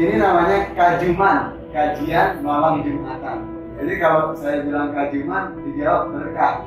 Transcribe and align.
ini 0.00 0.14
namanya 0.16 0.72
kajuman, 0.72 1.38
kajian 1.72 2.40
malam 2.40 2.80
Jumatan. 2.80 3.38
Jadi 3.76 3.92
kalau 4.00 4.32
saya 4.36 4.64
bilang 4.64 4.92
kajuman, 4.94 5.58
dijawab 5.64 6.14
berkah. 6.16 6.64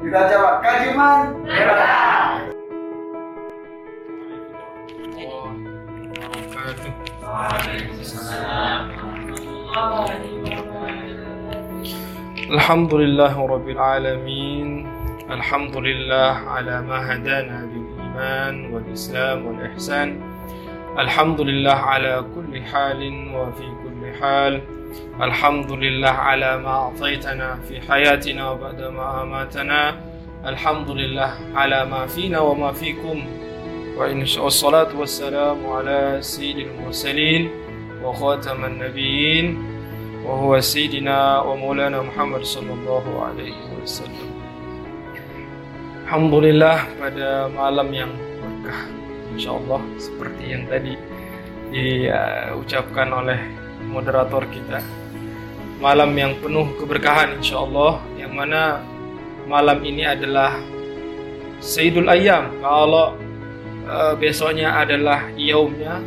Kita 0.00 0.20
coba 0.30 0.50
kajuman 0.64 1.20
berkah. 1.44 2.54
الحمد 12.46 12.94
لله 12.94 13.34
رب 13.46 13.68
العالمين 13.68 14.68
الحمد 15.30 15.76
لله 15.76 16.32
على 16.46 16.82
ما 16.82 16.98
هدانا 17.14 17.58
بالإيمان 17.70 18.74
والإسلام 18.74 19.46
والإحسان 19.46 20.29
الحمد 20.99 21.41
لله 21.41 21.71
على 21.71 22.25
كل 22.35 22.61
حال 22.67 22.99
وفي 23.35 23.67
كل 23.83 24.01
حال. 24.19 24.61
الحمد 25.21 25.71
لله 25.71 26.09
على 26.09 26.57
ما 26.57 26.69
أعطيتنا 26.69 27.59
في 27.67 27.81
حياتنا 27.81 28.51
وبعد 28.51 28.81
ما 28.81 29.23
أماتنا 29.23 29.95
الحمد 30.45 30.89
لله 30.91 31.31
على 31.55 31.85
ما 31.85 32.05
فينا 32.05 32.39
وما 32.39 32.71
فيكم. 32.71 33.23
والصلاة 34.39 34.91
والسلام 34.99 35.57
على 35.65 36.17
سيد 36.19 36.57
المرسلين 36.57 37.49
وخاتم 38.03 38.65
النبيين 38.65 39.63
وهو 40.25 40.59
سيدنا 40.59 41.39
ومولانا 41.39 42.01
محمد 42.01 42.43
صلى 42.43 42.73
الله 42.73 43.05
عليه 43.25 43.59
wasallam. 43.79 44.29
Alhamdulillah 46.03 46.83
pada 46.99 47.47
malam 47.47 47.87
yang 47.95 48.11
berkah. 48.43 49.00
Insyaallah 49.35 49.81
seperti 49.97 50.43
yang 50.51 50.63
tadi 50.67 50.95
diucapkan 51.71 53.09
oleh 53.11 53.39
moderator 53.87 54.43
kita. 54.51 54.83
Malam 55.81 56.13
yang 56.13 56.37
penuh 56.37 56.77
keberkahan 56.77 57.41
insyaallah 57.41 57.97
yang 58.19 58.37
mana 58.37 58.85
malam 59.49 59.81
ini 59.81 60.05
adalah 60.05 60.59
Sayyidul 61.61 62.09
Ayyam. 62.09 62.53
Kalau 62.61 63.17
uh, 63.89 64.13
besoknya 64.17 64.77
adalah 64.77 65.29
yaumnya 65.37 66.01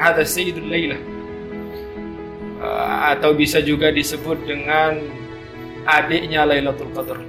ada 0.00 0.24
Sayyidul 0.24 0.68
Lailah 0.68 1.00
uh, 2.64 3.12
atau 3.16 3.36
bisa 3.36 3.60
juga 3.60 3.92
disebut 3.92 4.48
dengan 4.48 4.96
adiknya 5.84 6.48
Lailatul 6.48 6.92
Qadar. 6.96 7.20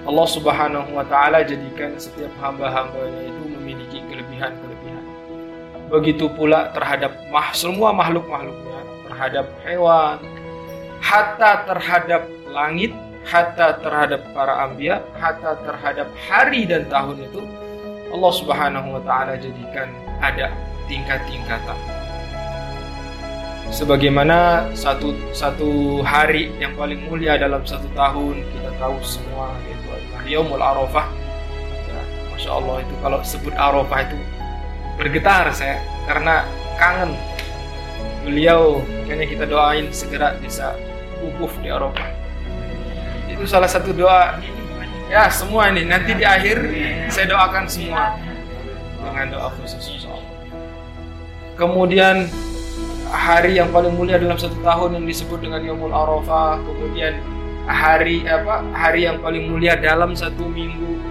Allah 0.00 0.26
Subhanahu 0.26 0.96
wa 0.96 1.04
taala 1.06 1.44
jadikan 1.44 1.94
setiap 2.00 2.32
hamba-hambanya 2.40 3.30
itu 3.30 3.44
kelebihan-kelebihan. 4.40 5.04
Begitu 5.90 6.26
pula 6.32 6.72
terhadap 6.72 7.12
mah, 7.28 7.52
semua 7.52 7.92
makhluk-makhluknya, 7.92 8.80
terhadap 9.10 9.46
hewan, 9.66 10.16
hatta 11.02 11.66
terhadap 11.68 12.22
langit, 12.48 12.94
hatta 13.26 13.76
terhadap 13.82 14.20
para 14.32 14.64
anbiya, 14.64 15.02
hatta 15.18 15.58
terhadap 15.60 16.08
hari 16.30 16.64
dan 16.64 16.88
tahun 16.88 17.20
itu 17.20 17.42
Allah 18.10 18.32
Subhanahu 18.34 18.88
wa 18.98 19.02
taala 19.04 19.36
jadikan 19.38 19.90
ada 20.18 20.50
tingkat-tingkatan 20.90 21.78
sebagaimana 23.70 24.66
satu 24.74 25.14
satu 25.30 26.02
hari 26.02 26.50
yang 26.58 26.74
paling 26.74 27.06
mulia 27.06 27.38
dalam 27.38 27.62
satu 27.62 27.86
tahun 27.94 28.42
kita 28.50 28.70
tahu 28.82 28.98
semua 28.98 29.54
yaitu 29.62 29.94
Yaumul 30.26 30.58
Arafah 30.58 31.06
Masya 32.40 32.56
Allah 32.56 32.76
itu 32.80 32.94
kalau 33.04 33.20
sebut 33.20 33.52
Arafah 33.52 34.00
itu 34.08 34.16
bergetar 34.96 35.52
saya. 35.52 35.76
Karena 36.08 36.48
kangen 36.80 37.12
beliau 38.24 38.80
kayaknya 39.04 39.28
kita 39.28 39.44
doain 39.44 39.92
segera 39.92 40.32
bisa 40.40 40.72
wukuf 41.20 41.52
di 41.60 41.68
Arafah. 41.68 42.08
Itu 43.28 43.44
salah 43.44 43.68
satu 43.68 43.92
doa. 43.92 44.40
Ya 45.12 45.28
semua 45.28 45.68
ini. 45.68 45.84
Nanti 45.84 46.16
di 46.16 46.24
akhir 46.24 46.64
saya 47.12 47.28
doakan 47.28 47.68
semua. 47.68 48.16
Dengan 49.04 49.36
doa 49.36 49.52
khusus 49.60 50.08
kemudian 51.60 52.24
hari 53.12 53.60
yang 53.60 53.68
paling 53.68 53.92
mulia 54.00 54.16
dalam 54.16 54.40
satu 54.40 54.56
tahun 54.64 54.96
yang 54.96 55.04
disebut 55.04 55.44
dengan 55.44 55.60
Yaumul 55.60 55.92
Arafah, 55.92 56.56
kemudian 56.64 57.20
hari 57.68 58.24
apa 58.24 58.64
hari 58.72 59.04
yang 59.04 59.20
paling 59.20 59.44
mulia 59.52 59.76
dalam 59.76 60.16
satu 60.16 60.48
minggu 60.48 61.09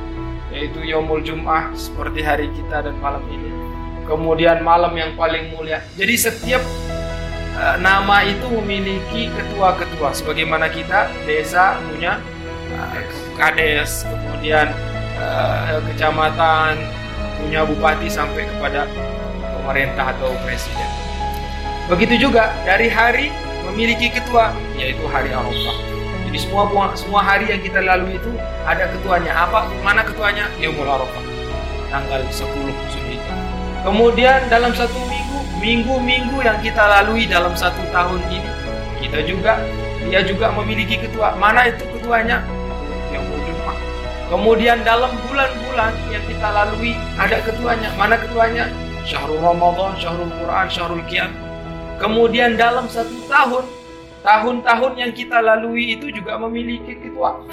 yaitu 0.60 0.84
Yaumul 0.84 1.24
Jum'ah 1.24 1.72
seperti 1.72 2.20
hari 2.20 2.52
kita 2.52 2.84
dan 2.84 3.00
malam 3.00 3.24
ini. 3.32 3.48
Kemudian 4.04 4.60
malam 4.60 4.92
yang 5.00 5.16
paling 5.16 5.56
mulia. 5.56 5.80
Jadi 5.96 6.16
setiap 6.20 6.60
uh, 7.56 7.80
nama 7.80 8.28
itu 8.28 8.44
memiliki 8.52 9.32
ketua-ketua 9.32 10.12
sebagaimana 10.12 10.68
kita 10.68 11.08
desa 11.24 11.80
punya 11.88 12.20
uh, 12.76 13.00
kades, 13.40 14.04
kemudian 14.04 14.68
uh, 15.16 15.80
kecamatan 15.94 16.76
punya 17.40 17.64
bupati 17.64 18.12
sampai 18.12 18.44
kepada 18.52 18.84
pemerintah 19.64 20.12
atau 20.12 20.36
presiden. 20.44 20.90
Begitu 21.88 22.28
juga 22.28 22.52
dari 22.68 22.92
hari 22.92 23.32
memiliki 23.64 24.12
ketua 24.12 24.52
yaitu 24.76 25.08
hari 25.08 25.32
Arafah. 25.32 25.89
Jadi 26.30 26.46
semua 26.46 26.94
semua 26.94 27.26
hari 27.26 27.50
yang 27.50 27.58
kita 27.58 27.82
lalui 27.82 28.14
itu 28.14 28.30
ada 28.62 28.86
ketuanya. 28.94 29.34
Apa? 29.34 29.66
Mana 29.82 30.06
ketuanya? 30.06 30.46
Yaumul 30.62 30.86
Arafah. 30.86 31.26
Tanggal 31.90 32.22
10 32.30 32.70
Zulhijjah. 32.94 33.38
Kemudian 33.82 34.46
dalam 34.46 34.70
satu 34.78 34.94
minggu, 35.10 35.42
minggu-minggu 35.58 36.38
yang 36.46 36.62
kita 36.62 36.86
lalui 36.86 37.26
dalam 37.26 37.58
satu 37.58 37.82
tahun 37.90 38.22
ini, 38.30 38.46
kita 39.02 39.26
juga 39.26 39.58
dia 40.06 40.22
juga 40.22 40.54
memiliki 40.54 41.02
ketua. 41.02 41.34
Mana 41.34 41.66
itu 41.66 41.82
ketuanya? 41.98 42.46
Yaumul 43.10 43.42
Jumat. 43.50 43.78
Kemudian 44.30 44.86
dalam 44.86 45.10
bulan-bulan 45.26 45.98
yang 46.14 46.22
kita 46.30 46.46
lalui 46.46 46.94
ada 47.18 47.42
ketuanya. 47.42 47.90
Mana 47.98 48.22
ketuanya? 48.22 48.70
Syahrul 49.02 49.42
Ramadan, 49.42 49.98
Syahrul 49.98 50.30
Quran, 50.30 50.66
Syahrul 50.70 51.02
Qiyam. 51.10 51.34
Kemudian 51.98 52.54
dalam 52.54 52.86
satu 52.86 53.18
tahun, 53.26 53.79
tahun-tahun 54.26 54.94
yang 55.00 55.12
kita 55.16 55.40
lalui 55.40 55.96
itu 55.96 56.12
juga 56.12 56.36
memiliki 56.42 56.98
ketua. 57.00 57.44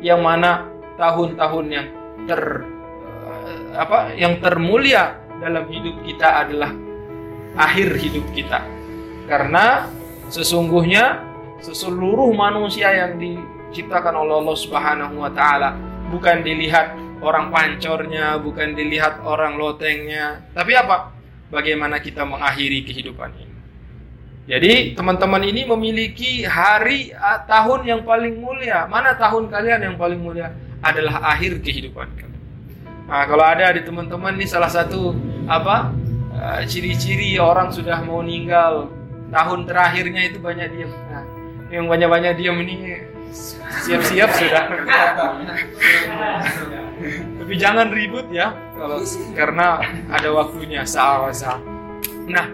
Yang 0.00 0.20
mana 0.20 0.68
tahun-tahun 0.96 1.66
yang 1.68 1.86
ter 2.28 2.42
apa 3.70 4.12
yang 4.18 4.42
termulia 4.42 5.20
dalam 5.38 5.64
hidup 5.70 5.96
kita 6.04 6.46
adalah 6.46 6.72
akhir 7.56 7.96
hidup 7.96 8.24
kita. 8.34 8.60
Karena 9.30 9.86
sesungguhnya 10.28 11.22
seluruh 11.62 12.32
manusia 12.34 12.90
yang 12.90 13.20
diciptakan 13.20 14.16
oleh 14.26 14.34
Allah 14.42 14.56
Subhanahu 14.58 15.14
wa 15.22 15.30
taala 15.30 15.76
bukan 16.10 16.42
dilihat 16.42 16.96
orang 17.20 17.52
pancornya, 17.52 18.40
bukan 18.40 18.74
dilihat 18.74 19.22
orang 19.22 19.60
lotengnya, 19.60 20.42
tapi 20.56 20.74
apa? 20.74 21.14
Bagaimana 21.50 21.98
kita 21.98 22.22
mengakhiri 22.22 22.86
kehidupan 22.86 23.30
ini. 23.34 23.49
Jadi 24.50 24.98
teman-teman 24.98 25.46
ini 25.46 25.62
memiliki 25.62 26.42
hari 26.42 27.14
tahun 27.46 27.86
yang 27.86 28.02
paling 28.02 28.42
mulia. 28.42 28.82
Mana 28.90 29.14
tahun 29.14 29.46
kalian 29.46 29.86
yang 29.86 29.94
paling 29.94 30.18
mulia? 30.18 30.50
Adalah 30.82 31.22
akhir 31.22 31.62
kehidupan 31.62 32.10
kalian. 32.18 32.42
Nah, 33.06 33.22
kalau 33.30 33.46
ada 33.46 33.70
di 33.70 33.86
teman-teman 33.86 34.34
ini 34.34 34.50
salah 34.50 34.66
satu 34.66 35.14
apa 35.46 35.94
ciri-ciri 36.66 37.38
orang 37.38 37.70
sudah 37.70 38.02
mau 38.02 38.26
meninggal 38.26 38.90
tahun 39.30 39.70
terakhirnya 39.70 40.34
itu 40.34 40.42
banyak 40.42 40.66
diam. 40.74 40.90
Nah, 40.90 41.22
yang 41.70 41.86
banyak-banyak 41.86 42.34
diam 42.34 42.58
ini 42.58 43.06
siap-siap 43.86 44.34
sudah. 44.34 44.64
Tapi 47.38 47.54
jangan 47.54 47.94
ribut 47.94 48.26
ya, 48.34 48.50
kalau 48.74 48.98
karena 49.30 49.78
ada 50.10 50.28
waktunya 50.34 50.82
saat 50.82 51.38
Nah, 52.26 52.46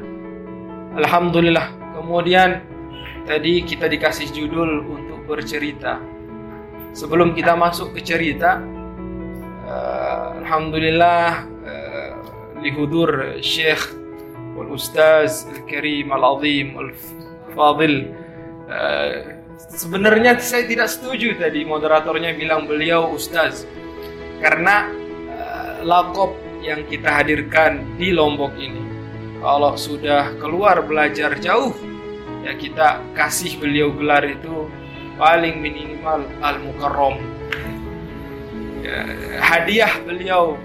alhamdulillah. 1.00 1.85
Kemudian 2.06 2.62
tadi 3.26 3.66
kita 3.66 3.90
dikasih 3.90 4.30
judul 4.30 4.86
untuk 4.86 5.26
bercerita. 5.26 5.98
Sebelum 6.94 7.34
kita 7.34 7.58
masuk 7.58 7.98
ke 7.98 8.00
cerita, 8.06 8.62
uh, 9.66 10.38
alhamdulillah 10.38 11.50
uh, 11.66 12.14
lihudur 12.62 13.42
Syekh 13.42 13.90
Ustaz 14.70 15.50
Al-Karim 15.50 16.14
Al-Azim 16.14 16.78
Al-Fadil 16.78 18.14
uh, 18.70 19.42
sebenarnya 19.58 20.38
saya 20.38 20.62
tidak 20.70 20.86
setuju 20.86 21.34
tadi 21.42 21.66
moderatornya 21.66 22.38
bilang 22.38 22.70
beliau 22.70 23.12
ustaz 23.12 23.64
karena 24.40 24.88
uh, 25.32 25.74
lakop 25.84 26.36
yang 26.62 26.84
kita 26.88 27.08
hadirkan 27.08 27.84
di 27.98 28.12
Lombok 28.14 28.52
ini 28.56 28.84
kalau 29.40 29.76
sudah 29.76 30.36
keluar 30.40 30.84
belajar 30.84 31.36
jauh 31.40 31.95
ya 32.44 32.52
kita 32.56 33.00
kasih 33.16 33.56
beliau 33.56 33.94
gelar 33.94 34.24
itu 34.26 34.68
paling 35.16 35.60
minimal 35.60 36.28
al 36.44 36.60
mukarrom 36.60 37.16
ya, 38.84 39.00
hadiah 39.40 39.92
beliau 40.04 40.60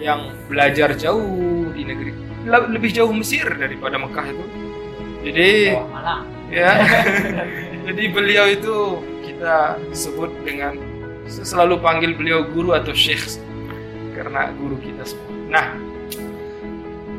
yang 0.00 0.32
belajar 0.48 0.96
jauh 0.96 1.68
di 1.76 1.84
negeri 1.84 2.12
lebih 2.48 2.90
jauh 2.96 3.12
Mesir 3.12 3.44
daripada 3.60 4.00
Mekah 4.00 4.26
itu 4.32 4.44
Jadi 5.20 5.76
Malang. 5.76 6.24
ya. 6.48 6.72
Jadi 7.86 8.04
beliau 8.08 8.48
itu 8.48 8.76
kita 9.20 9.76
sebut 9.92 10.32
dengan 10.48 10.80
selalu 11.28 11.76
panggil 11.84 12.16
beliau 12.16 12.48
guru 12.48 12.72
atau 12.72 12.96
syekh 12.96 13.40
karena 14.16 14.48
guru 14.56 14.80
kita 14.80 15.04
semua. 15.04 15.32
Nah, 15.52 15.66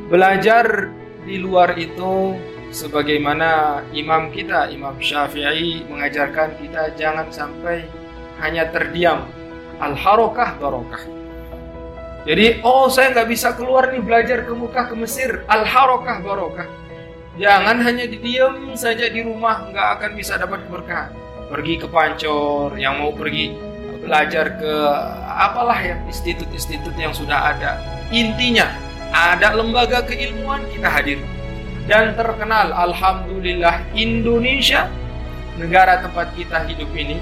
belajar 0.10 0.90
di 1.26 1.38
luar 1.38 1.78
itu 1.78 2.38
sebagaimana 2.72 3.84
imam 3.92 4.32
kita, 4.32 4.72
Imam 4.72 4.96
Syafi'i 4.98 5.84
mengajarkan 5.86 6.56
kita 6.58 6.96
jangan 6.96 7.28
sampai 7.30 7.86
hanya 8.40 8.72
terdiam. 8.72 9.28
Al-harokah 9.78 10.58
barokah. 10.58 11.04
Jadi, 12.22 12.62
oh 12.62 12.86
saya 12.88 13.12
nggak 13.12 13.30
bisa 13.30 13.54
keluar 13.58 13.90
nih 13.92 14.02
belajar 14.02 14.46
ke 14.46 14.54
Mekah 14.54 14.86
ke 14.88 14.96
Mesir. 14.96 15.44
Al-harokah 15.50 16.18
barokah. 16.22 16.68
Jangan 17.36 17.82
hanya 17.82 18.06
diam 18.06 18.72
saja 18.78 19.10
di 19.10 19.26
rumah, 19.26 19.68
nggak 19.74 19.88
akan 20.00 20.12
bisa 20.14 20.38
dapat 20.38 20.62
berkah. 20.70 21.10
Pergi 21.50 21.82
ke 21.82 21.88
Pancor, 21.90 22.78
yang 22.78 23.02
mau 23.02 23.12
pergi 23.12 23.52
belajar 24.02 24.58
ke 24.58 24.74
apalah 25.30 25.78
ya 25.78 25.98
institut-institut 26.06 26.94
yang 26.96 27.12
sudah 27.12 27.58
ada. 27.58 27.82
Intinya 28.14 28.70
ada 29.12 29.58
lembaga 29.58 30.06
keilmuan 30.06 30.62
kita 30.72 30.88
hadir 30.88 31.20
dan 31.90 32.14
terkenal 32.14 32.70
alhamdulillah 32.74 33.82
Indonesia 33.98 34.86
negara 35.58 36.02
tempat 36.02 36.34
kita 36.38 36.66
hidup 36.70 36.90
ini 36.94 37.18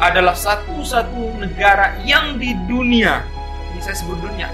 adalah 0.00 0.32
satu-satu 0.32 1.38
negara 1.44 2.00
yang 2.08 2.40
di 2.40 2.56
dunia. 2.64 3.20
Ini 3.70 3.80
saya 3.84 3.96
sebut 4.00 4.18
dunia 4.18 4.48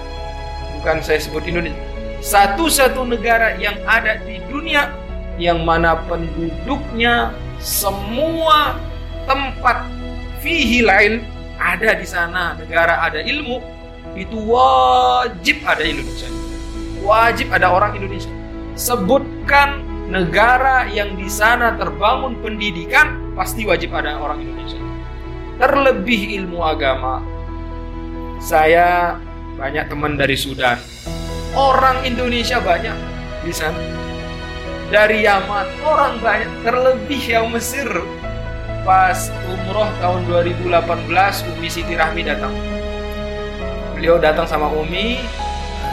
bukan 0.76 1.00
saya 1.00 1.18
sebut 1.18 1.42
Indonesia. 1.48 1.78
Satu-satu 2.20 3.06
negara 3.06 3.54
yang 3.56 3.74
ada 3.86 4.18
di 4.22 4.42
dunia 4.50 4.90
yang 5.36 5.62
mana 5.62 5.98
penduduknya 6.06 7.34
semua 7.60 8.76
tempat 9.28 9.86
fihi 10.44 10.84
lain 10.84 11.24
ada 11.56 11.96
di 11.96 12.06
sana. 12.06 12.54
Negara 12.54 13.02
ada 13.02 13.18
ilmu 13.22 13.62
itu 14.14 14.36
wajib 14.46 15.64
ada 15.64 15.82
Indonesia. 15.82 16.28
Wajib 17.02 17.50
ada 17.54 17.70
orang 17.70 17.94
Indonesia 17.98 18.30
sebutkan 18.76 19.80
negara 20.06 20.86
yang 20.92 21.16
di 21.16 21.26
sana 21.26 21.74
terbangun 21.74 22.38
pendidikan 22.44 23.32
pasti 23.32 23.64
wajib 23.66 23.96
ada 23.96 24.20
orang 24.20 24.44
Indonesia. 24.44 24.78
Terlebih 25.56 26.44
ilmu 26.44 26.60
agama. 26.60 27.24
Saya 28.38 29.16
banyak 29.56 29.88
teman 29.88 30.20
dari 30.20 30.36
Sudan. 30.36 30.76
Orang 31.56 32.04
Indonesia 32.04 32.60
banyak 32.60 32.94
di 33.40 33.52
sana. 33.56 33.80
Dari 34.92 35.24
Yaman 35.24 35.66
orang 35.82 36.20
banyak. 36.20 36.52
Terlebih 36.60 37.22
yang 37.24 37.48
Mesir. 37.48 37.88
Pas 38.84 39.32
umroh 39.50 39.88
tahun 39.98 40.28
2018 40.30 40.70
Umi 41.56 41.66
Siti 41.72 41.96
Rahmi 41.96 42.22
datang. 42.22 42.52
Beliau 43.96 44.20
datang 44.20 44.44
sama 44.44 44.68
Umi 44.68 45.18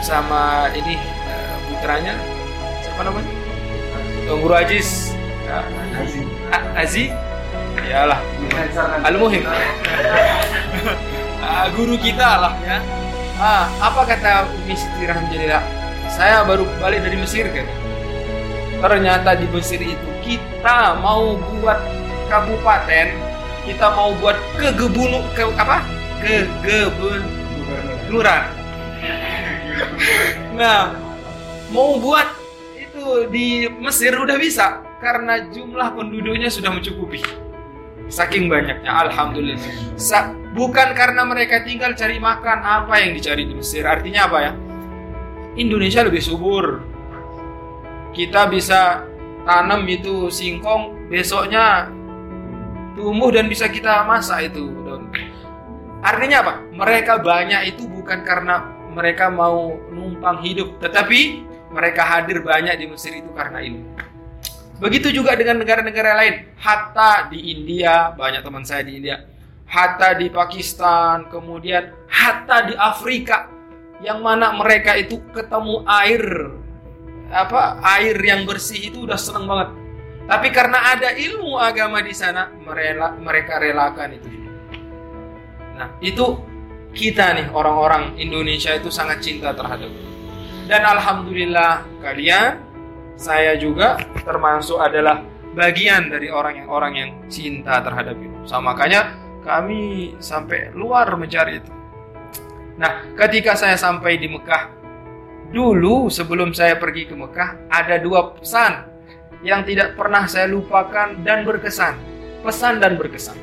sama 0.04 0.68
ini 0.76 1.00
eh, 1.00 1.56
putranya 1.72 2.33
siapa 2.94 3.10
namanya? 3.10 3.32
Tuan 4.22 4.38
Guru 4.38 4.54
Aziz 4.54 4.88
ya, 5.42 5.66
A- 6.54 6.66
Aziz 6.78 7.10
iyalah. 7.82 8.20
Al-Muhim. 9.02 9.42
Ah, 11.44 11.68
guru 11.76 12.00
kita 12.00 12.40
lah 12.40 12.56
ya. 12.64 12.80
Ah, 13.36 13.68
apa 13.76 14.08
kata 14.08 14.48
Umi 14.48 14.72
Siti 14.72 15.04
Rahmijalila 15.04 15.60
saya 16.08 16.40
baru 16.40 16.64
balik 16.80 17.04
dari 17.04 17.20
Mesir 17.20 17.44
kan? 17.52 17.68
Ternyata 18.80 19.36
di 19.36 19.44
Mesir 19.52 19.76
itu 19.76 20.08
kita 20.24 20.96
mau 21.04 21.36
buat 21.36 21.76
kabupaten 22.32 23.12
kita 23.68 23.86
mau 23.92 24.16
buat 24.16 24.40
kegebunu 24.56 25.20
ke 25.36 25.44
apa? 25.52 25.84
Ke 26.24 26.48
kelurahan. 28.08 28.48
Nah 30.56 30.96
mau 31.68 32.00
buat 32.00 32.24
di 33.28 33.68
Mesir 33.68 34.14
udah 34.16 34.36
bisa 34.36 34.82
karena 35.00 35.48
jumlah 35.50 35.94
penduduknya 35.94 36.48
sudah 36.48 36.72
mencukupi. 36.72 37.20
Saking 38.08 38.52
banyaknya 38.52 38.90
alhamdulillah. 39.08 39.60
Sa- 39.96 40.32
bukan 40.52 40.92
karena 40.92 41.24
mereka 41.24 41.64
tinggal 41.64 41.96
cari 41.96 42.20
makan 42.20 42.58
apa 42.62 43.00
yang 43.00 43.16
dicari 43.16 43.48
di 43.48 43.54
Mesir. 43.56 43.82
Artinya 43.84 44.28
apa 44.28 44.38
ya? 44.44 44.52
Indonesia 45.56 46.04
lebih 46.04 46.20
subur. 46.20 46.84
Kita 48.14 48.46
bisa 48.46 49.02
tanam 49.42 49.82
itu 49.90 50.30
singkong 50.30 51.10
besoknya 51.10 51.90
tumbuh 52.94 53.34
dan 53.34 53.50
bisa 53.50 53.66
kita 53.66 54.06
masak 54.06 54.54
itu. 54.54 54.70
Artinya 56.04 56.44
apa? 56.44 56.54
Mereka 56.70 57.24
banyak 57.24 57.74
itu 57.74 57.88
bukan 57.88 58.22
karena 58.22 58.68
mereka 58.92 59.32
mau 59.32 59.74
numpang 59.90 60.44
hidup, 60.44 60.78
tetapi 60.78 61.42
mereka 61.74 62.06
hadir 62.06 62.38
banyak 62.38 62.78
di 62.78 62.86
Mesir 62.86 63.18
itu 63.18 63.34
karena 63.34 63.58
ilmu. 63.58 63.82
Begitu 64.78 65.10
juga 65.10 65.34
dengan 65.34 65.58
negara-negara 65.58 66.14
lain. 66.14 66.34
Hatta 66.58 67.26
di 67.26 67.50
India, 67.50 68.14
banyak 68.14 68.46
teman 68.46 68.62
saya 68.62 68.86
di 68.86 69.02
India. 69.02 69.26
Hatta 69.66 70.14
di 70.14 70.30
Pakistan, 70.30 71.26
kemudian 71.26 71.90
hatta 72.06 72.70
di 72.70 72.74
Afrika 72.78 73.50
yang 74.06 74.22
mana 74.22 74.54
mereka 74.54 74.94
itu 74.94 75.18
ketemu 75.32 75.82
air 75.88 76.24
apa 77.32 77.80
air 77.98 78.14
yang 78.20 78.44
bersih 78.46 78.92
itu 78.92 79.02
udah 79.02 79.18
seneng 79.18 79.50
banget. 79.50 79.68
Tapi 80.24 80.48
karena 80.54 80.96
ada 80.96 81.12
ilmu 81.12 81.58
agama 81.60 82.00
di 82.00 82.14
sana, 82.16 82.48
merela, 82.62 83.12
mereka 83.18 83.60
relakan 83.60 84.08
itu. 84.16 84.28
Nah, 85.74 85.88
itu 86.00 86.38
kita 86.94 87.34
nih 87.34 87.46
orang-orang 87.50 88.16
Indonesia 88.16 88.72
itu 88.72 88.88
sangat 88.88 89.20
cinta 89.20 89.52
terhadap. 89.52 89.90
Dan 90.64 90.80
alhamdulillah 90.80 92.00
kalian, 92.00 92.56
saya 93.20 93.52
juga 93.60 94.00
termasuk 94.24 94.80
adalah 94.80 95.20
bagian 95.52 96.08
dari 96.08 96.32
orang 96.32 96.64
yang 96.64 96.68
orang 96.72 96.92
yang 96.96 97.10
cinta 97.28 97.84
terhadap 97.84 98.16
itu. 98.16 98.32
Sama 98.48 98.72
makanya 98.72 99.12
kami 99.44 100.16
sampai 100.18 100.72
luar 100.72 101.12
mencari 101.20 101.60
itu. 101.60 101.70
Nah, 102.74 103.06
ketika 103.14 103.54
saya 103.54 103.76
sampai 103.76 104.18
di 104.18 104.26
Mekah, 104.26 104.72
dulu 105.54 106.10
sebelum 106.10 106.50
saya 106.56 106.80
pergi 106.80 107.06
ke 107.06 107.14
Mekah, 107.14 107.70
ada 107.70 108.00
dua 108.02 108.34
pesan 108.34 108.88
yang 109.46 109.62
tidak 109.62 109.94
pernah 109.94 110.24
saya 110.26 110.50
lupakan 110.50 111.12
dan 111.22 111.44
berkesan. 111.46 111.94
Pesan 112.40 112.80
dan 112.80 112.96
berkesan. 112.96 113.36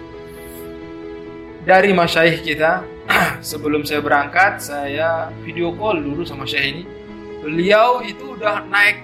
Dari 1.61 1.93
masyaih 1.93 2.41
kita, 2.41 2.81
sebelum 3.45 3.85
saya 3.85 4.01
berangkat, 4.01 4.57
saya 4.59 5.29
video 5.45 5.71
call 5.77 6.01
dulu 6.01 6.25
sama 6.25 6.43
syekh 6.49 6.65
ini. 6.75 6.83
Beliau 7.41 8.05
itu 8.05 8.37
udah 8.37 8.65
naik 8.69 9.01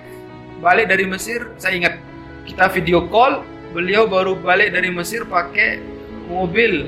balik 0.61 0.89
dari 0.89 1.05
Mesir, 1.09 1.49
saya 1.57 1.73
ingat. 1.77 1.95
Kita 2.47 2.71
video 2.71 3.03
call, 3.11 3.43
beliau 3.75 4.07
baru 4.07 4.37
balik 4.39 4.71
dari 4.71 4.87
Mesir 4.93 5.27
pakai 5.27 5.83
mobil. 6.31 6.87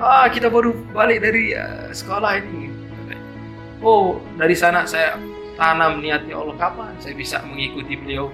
Ah, 0.00 0.24
kita 0.32 0.48
baru 0.48 0.72
balik 0.96 1.20
dari 1.20 1.52
uh, 1.52 1.92
sekolah 1.92 2.40
ini. 2.40 2.72
Oh, 3.84 4.24
dari 4.40 4.56
sana 4.56 4.88
saya 4.88 5.20
tanam 5.60 6.00
niatnya 6.00 6.40
Allah 6.40 6.56
kapan 6.56 6.96
saya 6.96 7.12
bisa 7.12 7.44
mengikuti 7.44 7.92
beliau 8.00 8.32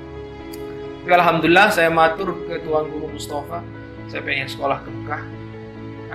tapi 1.02 1.10
Alhamdulillah 1.10 1.74
saya 1.74 1.90
matur 1.90 2.38
ke 2.46 2.62
Tuan 2.62 2.86
Guru 2.86 3.10
Mustafa 3.10 3.66
saya 4.06 4.22
pengen 4.22 4.46
sekolah 4.46 4.78
ke 4.86 4.88
Mekah 4.94 5.22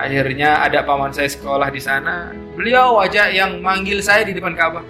akhirnya 0.00 0.64
ada 0.64 0.80
paman 0.80 1.12
saya 1.12 1.28
sekolah 1.28 1.68
di 1.68 1.84
sana 1.84 2.32
beliau 2.56 2.96
aja 2.96 3.28
yang 3.28 3.60
manggil 3.60 4.00
saya 4.00 4.24
di 4.24 4.32
depan 4.32 4.56
Ka'bah 4.56 4.80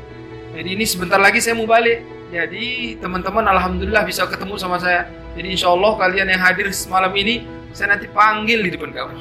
jadi 0.52 0.68
ini 0.76 0.84
sebentar 0.84 1.18
lagi 1.18 1.40
saya 1.40 1.56
mau 1.56 1.66
balik. 1.68 2.04
Jadi 2.32 2.96
teman-teman 2.96 3.44
Alhamdulillah 3.44 4.08
bisa 4.08 4.24
ketemu 4.24 4.56
sama 4.56 4.80
saya. 4.80 5.04
Jadi 5.36 5.52
insya 5.52 5.68
Allah 5.68 5.96
kalian 6.00 6.28
yang 6.32 6.40
hadir 6.40 6.68
semalam 6.72 7.12
ini 7.12 7.44
saya 7.72 7.96
nanti 7.96 8.06
panggil 8.12 8.60
di 8.60 8.70
depan 8.76 8.92
Ka'bah 8.92 9.16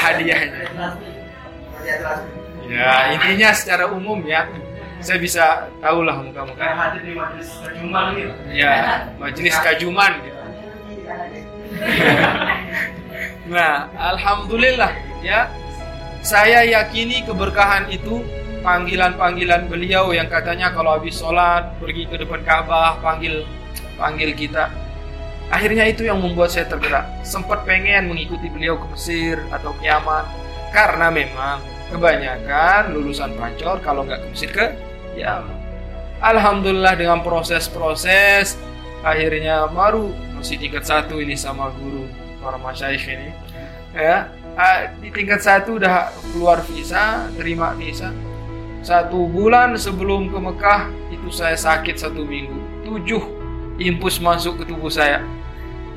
hadiahnya 0.00 0.64
ya 2.64 3.12
intinya 3.12 3.52
secara 3.52 3.92
umum 3.92 4.24
ya 4.24 4.48
saya 5.04 5.20
bisa 5.20 5.68
tahu 5.84 6.00
lah 6.00 6.16
muka-muka. 6.16 6.56
Kayak 6.56 6.76
hadir 6.80 7.00
di 7.04 7.12
majelis 7.12 7.50
kajuman 7.60 8.04
gitu. 8.16 8.32
ya 8.56 8.72
majelis 9.20 9.56
kajuman. 9.60 10.12
Gitu. 10.24 10.40
nah 13.52 13.92
alhamdulillah 14.00 14.92
ya. 15.20 15.52
Saya 16.24 16.64
yakini 16.64 17.20
keberkahan 17.28 17.92
itu 17.92 18.24
panggilan-panggilan 18.64 19.68
beliau 19.68 20.16
yang 20.16 20.26
katanya 20.32 20.72
kalau 20.72 20.96
habis 20.96 21.20
sholat 21.20 21.76
pergi 21.76 22.08
ke 22.08 22.16
depan 22.16 22.40
Ka'bah 22.40 22.96
panggil 23.04 23.44
panggil 24.00 24.32
kita. 24.32 24.72
Akhirnya 25.52 25.84
itu 25.84 26.08
yang 26.08 26.24
membuat 26.24 26.56
saya 26.56 26.64
tergerak. 26.64 27.04
Sempat 27.20 27.68
pengen 27.68 28.08
mengikuti 28.08 28.48
beliau 28.48 28.80
ke 28.80 28.88
Mesir 28.96 29.36
atau 29.52 29.76
ke 29.76 29.84
Yaman. 29.84 30.24
Karena 30.72 31.12
memang 31.12 31.60
kebanyakan 31.92 32.96
lulusan 32.96 33.36
pancor 33.36 33.78
kalau 33.84 34.08
nggak 34.08 34.24
ke 34.24 34.28
Mesir 34.32 34.50
ke 34.50 34.66
ya 35.14 35.44
Alhamdulillah 36.24 36.96
dengan 36.96 37.20
proses-proses 37.20 38.56
akhirnya 39.04 39.68
baru 39.68 40.10
masih 40.34 40.56
tingkat 40.56 40.88
satu 40.88 41.20
ini 41.20 41.36
sama 41.36 41.68
guru 41.76 42.08
para 42.40 42.56
masyaikh 42.56 43.04
ini. 43.04 43.30
Ya 43.92 44.32
ah, 44.56 44.90
di 44.98 45.12
tingkat 45.12 45.44
satu 45.44 45.76
udah 45.76 46.10
keluar 46.32 46.64
visa 46.64 47.28
terima 47.36 47.76
visa 47.76 48.10
satu 48.84 49.24
bulan 49.32 49.72
sebelum 49.80 50.28
ke 50.28 50.36
Mekah 50.36 50.92
itu 51.08 51.32
saya 51.32 51.56
sakit 51.56 51.96
satu 51.96 52.20
minggu. 52.20 52.84
Tujuh 52.84 53.22
impus 53.80 54.20
masuk 54.20 54.60
ke 54.60 54.64
tubuh 54.68 54.92
saya. 54.92 55.24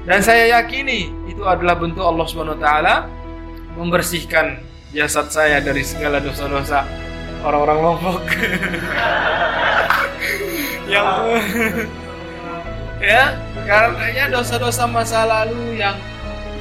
Dan 0.08 0.24
saya 0.24 0.56
yakini 0.56 1.12
itu 1.28 1.44
adalah 1.44 1.76
bentuk 1.76 2.00
Allah 2.00 2.24
Subhanahu 2.24 2.56
wa 2.56 2.64
taala 2.64 2.96
membersihkan 3.76 4.64
jasad 4.96 5.28
saya 5.28 5.60
dari 5.60 5.84
segala 5.84 6.24
dosa-dosa 6.24 6.88
orang-orang 7.44 7.78
Lombok. 7.84 8.24
yang 10.88 11.28
ya 13.04 13.36
karenanya 13.68 14.32
dosa-dosa 14.32 14.88
masa 14.88 15.28
lalu 15.28 15.76
yang 15.76 16.00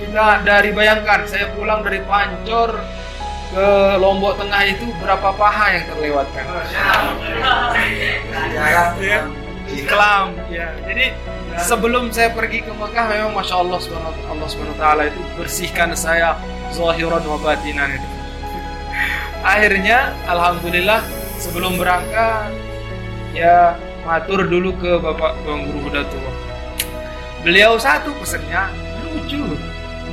kita 0.02 0.42
dari 0.42 0.74
bayangkan. 0.74 1.22
Saya 1.30 1.54
pulang 1.54 1.86
dari 1.86 2.02
Pancor 2.02 2.82
ke 3.52 3.68
Lombok 4.02 4.38
Tengah 4.38 4.62
itu 4.66 4.86
berapa 4.98 5.28
paha 5.34 5.66
yang 5.76 5.84
terlewatkan? 5.90 6.44
Ya 8.56 9.26
iklam. 9.66 10.34
Ya. 10.50 10.70
Jadi 10.86 11.10
sebelum 11.58 12.14
saya 12.14 12.30
pergi 12.30 12.62
ke 12.62 12.70
Mekah 12.70 13.06
memang 13.10 13.32
masya 13.34 13.58
Allah 13.58 13.78
subhanahu 13.82 14.14
Allah 14.30 14.48
subhanahu 14.50 14.78
taala 14.78 15.02
itu 15.10 15.20
bersihkan 15.34 15.90
saya 15.98 16.38
zahiran 16.70 17.22
wa 17.26 17.38
batinan 17.42 17.90
itu. 17.98 18.08
Akhirnya 19.42 20.14
alhamdulillah 20.26 21.02
sebelum 21.38 21.78
berangkat 21.78 22.50
ya 23.36 23.76
matur 24.06 24.46
dulu 24.46 24.74
ke 24.78 24.96
Bapak 25.02 25.34
Tuan 25.44 25.66
Guru 25.66 25.90
Hudatul 25.90 26.24
beliau 27.46 27.78
satu 27.78 28.10
pesannya 28.18 28.70
lucu. 29.06 29.42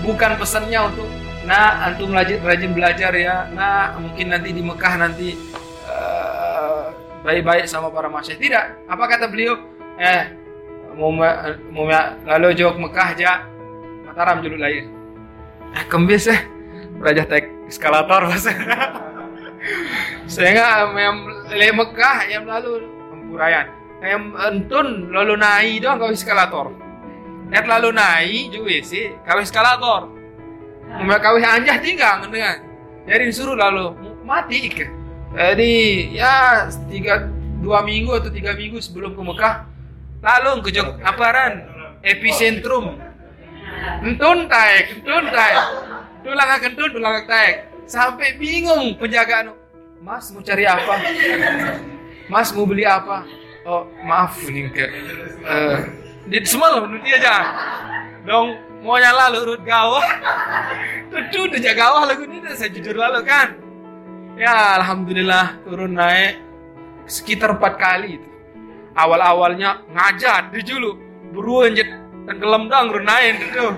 Bukan 0.03 0.35
pesannya 0.35 0.91
untuk 0.91 1.07
nah 1.43 1.91
antum 1.91 2.15
rajin, 2.15 2.39
rajin 2.39 2.71
belajar 2.71 3.11
ya. 3.15 3.47
Nah 3.51 3.99
mungkin 3.99 4.31
nanti 4.31 4.49
di 4.55 4.63
Mekah 4.63 4.93
nanti 4.95 5.29
uh, 5.87 6.91
baik-baik 7.23 7.67
sama 7.67 7.91
para 7.91 8.07
masyarakat 8.07 8.39
tidak. 8.39 8.65
Apa 8.87 9.03
kata 9.07 9.27
beliau? 9.27 9.59
Eh 9.99 10.31
mau 10.95 11.11
mau 11.73 11.85
lalu 12.23 12.53
jawab 12.55 12.77
Mekah 12.79 13.07
aja 13.17 13.31
Mataram 14.07 14.45
dulu 14.45 14.55
lahir. 14.61 14.85
Eh 15.73 15.83
kembis 15.89 16.29
eh. 16.29 16.41
Raja 17.01 17.25
tek 17.25 17.49
eskalator 17.65 18.29
mas. 18.29 18.45
Saya 20.33 20.49
nggak 20.53 20.71
yang 20.95 21.17
le 21.49 21.67
Mekah 21.73 22.17
yang 22.29 22.45
lalu 22.45 22.85
Pempurayan 23.09 23.67
yang 24.03 24.35
entun 24.35 25.09
lalu 25.09 25.39
naik 25.39 25.81
doang 25.81 25.97
kau 25.97 26.13
eskalator. 26.13 26.75
Net 27.49 27.65
lalu 27.65 27.89
naik 27.89 28.53
juga 28.53 28.77
sih. 28.85 29.17
Kau 29.25 29.41
eskalator 29.41 30.12
Mau 31.01 31.17
kawin 31.17 31.45
anjah 31.45 31.77
tinggal 31.81 32.21
dengan 32.29 32.61
jadi 33.03 33.23
disuruh 33.27 33.57
lalu 33.57 33.97
mati 34.23 34.69
ke 34.69 34.87
jadi 35.33 35.73
ya 36.13 36.35
tiga 36.87 37.27
dua 37.59 37.81
minggu 37.81 38.13
atau 38.13 38.29
tiga 38.29 38.53
minggu 38.53 38.77
sebelum 38.77 39.17
ke 39.17 39.21
Mekah 39.25 39.65
lalu 40.21 40.61
ke 40.63 40.69
Jog 40.75 41.01
aparan 41.01 41.67
epicentrum. 42.03 42.99
Entun 44.03 44.45
taek. 44.47 45.01
Entun 45.01 45.25
taek. 45.31 45.57
Tulang 46.23 46.49
kentun 46.59 46.89
tulang 46.91 47.25
taek. 47.25 47.67
Sampai 47.87 48.35
bingung 48.39 48.95
penjagaan. 48.99 49.55
Mas 50.03 50.31
mau 50.35 50.43
cari 50.43 50.67
apa? 50.67 50.99
Mas 52.27 52.51
mau 52.51 52.67
beli 52.67 52.83
apa? 52.83 53.23
Oh 53.63 53.87
maaf 54.03 54.35
nih 54.43 54.67
ke 54.75 54.85
uh, 55.47 55.79
di 56.27 56.43
semalam 56.43 56.91
nanti 56.91 57.15
aja. 57.15 57.35
Dong 58.27 58.59
mau 58.83 58.99
nyala 58.99 59.31
lurut 59.31 59.63
gawah 59.63 60.03
tuh 61.07 61.47
udah 61.47 61.59
jaga 61.63 61.79
gawah 61.79 62.03
lagu 62.03 62.27
ini 62.27 62.43
saya 62.51 62.67
jujur 62.67 62.99
lalu 62.99 63.23
kan? 63.23 63.55
Ya 64.35 64.75
alhamdulillah 64.81 65.63
turun 65.63 65.95
naik 65.95 66.43
sekitar 67.07 67.55
empat 67.55 67.79
kali 67.79 68.19
itu. 68.19 68.29
Awal 68.93 69.23
awalnya 69.23 69.81
ngajar 69.89 70.51
di 70.51 70.61
dulu 70.61 70.99
beruan 71.31 71.73
jet 71.73 71.87
tenggelam 72.27 72.67
dong 72.67 72.91
naik 73.07 73.39
itu 73.39 73.71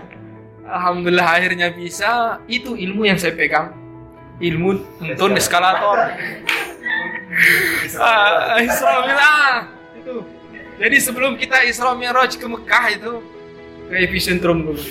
alhamdulillah 0.65 1.27
akhirnya 1.37 1.69
bisa. 1.69 2.41
Itu 2.49 2.73
ilmu 2.73 3.05
yang 3.05 3.21
saya 3.21 3.37
pegang. 3.37 3.77
Ilmu 4.41 4.99
tuntun 4.99 5.37
eskalator. 5.37 6.11
Ah, 7.99 8.59
Isra 8.63 9.03
itu. 9.95 10.23
Jadi 10.75 10.97
sebelum 10.99 11.39
kita 11.39 11.63
Isra 11.63 11.95
Mi'raj 11.95 12.35
ke 12.35 12.47
Mekah 12.47 12.85
itu 12.91 13.34
ke 13.89 13.95
epicentrum 14.05 14.65
dulu. 14.65 14.81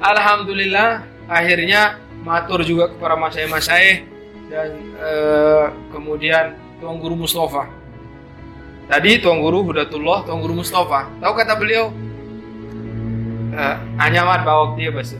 Alhamdulillah 0.00 1.04
akhirnya 1.28 2.00
matur 2.24 2.64
juga 2.64 2.88
kepada 2.92 3.16
masai-masai 3.16 4.04
dan 4.50 4.68
uh, 4.98 5.70
kemudian 5.94 6.58
Tuan 6.82 6.96
Guru 6.98 7.14
Mustafa. 7.14 7.68
Tadi 8.90 9.22
Tuan 9.22 9.38
Guru 9.38 9.70
Hudatullah, 9.70 10.26
Tuan 10.26 10.42
Guru 10.42 10.64
Mustafa. 10.64 11.06
Tahu 11.22 11.32
kata 11.36 11.54
beliau? 11.54 11.94
Uh, 13.50 13.76
hanya 13.98 14.26
mat 14.26 14.42
bawa 14.42 14.74
dia 14.74 14.90
bas. 14.90 15.14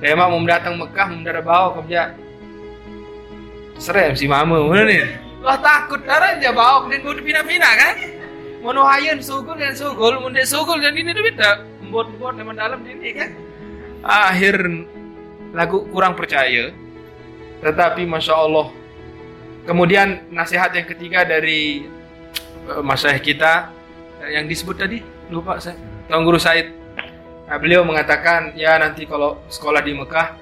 Saya 0.00 0.14
mau 0.16 0.36
datang 0.44 0.76
Mekah, 0.76 1.06
mau 1.12 1.40
bawa 1.44 1.68
kerja. 1.80 2.12
Serem 3.80 4.14
si 4.14 4.30
mama, 4.30 4.60
mana 4.64 4.86
nih? 4.86 5.02
Wah 5.44 5.60
takut 5.60 6.00
darah 6.08 6.40
aja 6.40 6.54
bawa 6.56 6.88
dan 6.88 7.04
mau 7.04 7.12
dipindah-pindah 7.12 7.72
kan? 7.76 7.94
Monohayan 8.64 9.20
sugul 9.20 9.60
dan 9.60 9.76
sugul. 9.76 10.16
Munde 10.24 10.40
sugul 10.48 10.80
dan 10.80 10.96
ini 10.96 11.12
beda 11.12 11.60
buat-buat 11.92 12.40
teman 12.40 12.56
dalam 12.56 12.80
ini 12.88 13.12
kan. 13.12 13.30
Akhir 14.00 14.56
lagu 15.52 15.84
kurang 15.92 16.16
percaya. 16.16 16.72
Tetapi 17.60 18.08
masya 18.08 18.34
Allah. 18.34 18.72
Kemudian 19.64 20.28
nasihat 20.32 20.72
yang 20.72 20.88
ketiga 20.88 21.24
dari 21.24 21.88
uh, 22.68 23.20
kita 23.20 23.72
yang 24.28 24.48
disebut 24.48 24.76
tadi 24.76 24.98
lupa 25.28 25.60
saya. 25.60 25.76
Tuan 26.08 26.24
Guru 26.24 26.36
Said. 26.36 26.68
Nah, 27.44 27.56
beliau 27.60 27.84
mengatakan 27.84 28.56
ya 28.56 28.76
nanti 28.80 29.04
kalau 29.04 29.40
sekolah 29.48 29.80
di 29.80 29.96
Mekah 29.96 30.36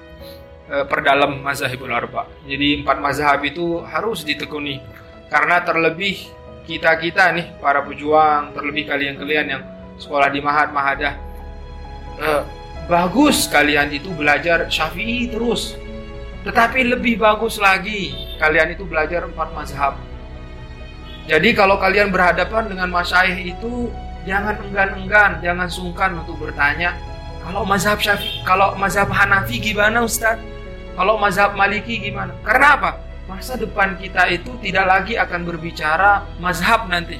uh, 0.71 0.83
perdalam 0.87 1.39
mazhabul 1.39 1.91
arba. 1.91 2.27
Jadi 2.43 2.83
empat 2.83 2.99
mazhab 2.99 3.39
itu 3.47 3.79
harus 3.87 4.27
ditekuni. 4.27 4.83
Karena 5.31 5.63
terlebih 5.63 6.27
kita-kita 6.63 7.31
nih 7.35 7.59
para 7.59 7.83
pejuang, 7.83 8.55
terlebih 8.55 8.87
kalian-kalian 8.87 9.45
yang 9.47 9.63
sekolah 9.99 10.31
di 10.31 10.39
Mahat 10.39 10.71
Mahadah, 10.71 11.15
eh, 12.19 12.41
bagus 12.87 13.47
kalian 13.51 13.91
itu 13.91 14.11
belajar 14.15 14.67
Syafi'i 14.71 15.27
terus. 15.31 15.75
Tetapi 16.43 16.91
lebih 16.91 17.23
bagus 17.23 17.55
lagi 17.55 18.11
kalian 18.35 18.75
itu 18.75 18.83
belajar 18.83 19.23
empat 19.23 19.55
mazhab. 19.55 19.95
Jadi 21.23 21.55
kalau 21.55 21.79
kalian 21.79 22.11
berhadapan 22.11 22.67
dengan 22.67 22.91
masyaih 22.91 23.55
itu 23.55 23.87
jangan 24.27 24.59
enggan-enggan, 24.59 25.39
jangan 25.39 25.71
sungkan 25.71 26.19
untuk 26.19 26.35
bertanya. 26.39 26.95
Kalau 27.43 27.63
mazhab 27.63 27.99
Syafi'i, 27.99 28.43
kalau 28.43 28.75
mazhab 28.75 29.07
Hanafi 29.11 29.59
gimana 29.59 30.03
Ustaz? 30.03 30.39
Kalau 30.93 31.17
mazhab 31.19 31.55
Maliki 31.55 31.99
gimana? 31.99 32.31
Karena 32.43 32.67
apa? 32.79 32.91
Masa 33.33 33.57
depan 33.57 33.97
kita 33.97 34.29
itu 34.29 34.53
tidak 34.61 34.85
lagi 34.85 35.17
akan 35.17 35.41
berbicara 35.41 36.21
mazhab 36.37 36.85
nanti. 36.85 37.17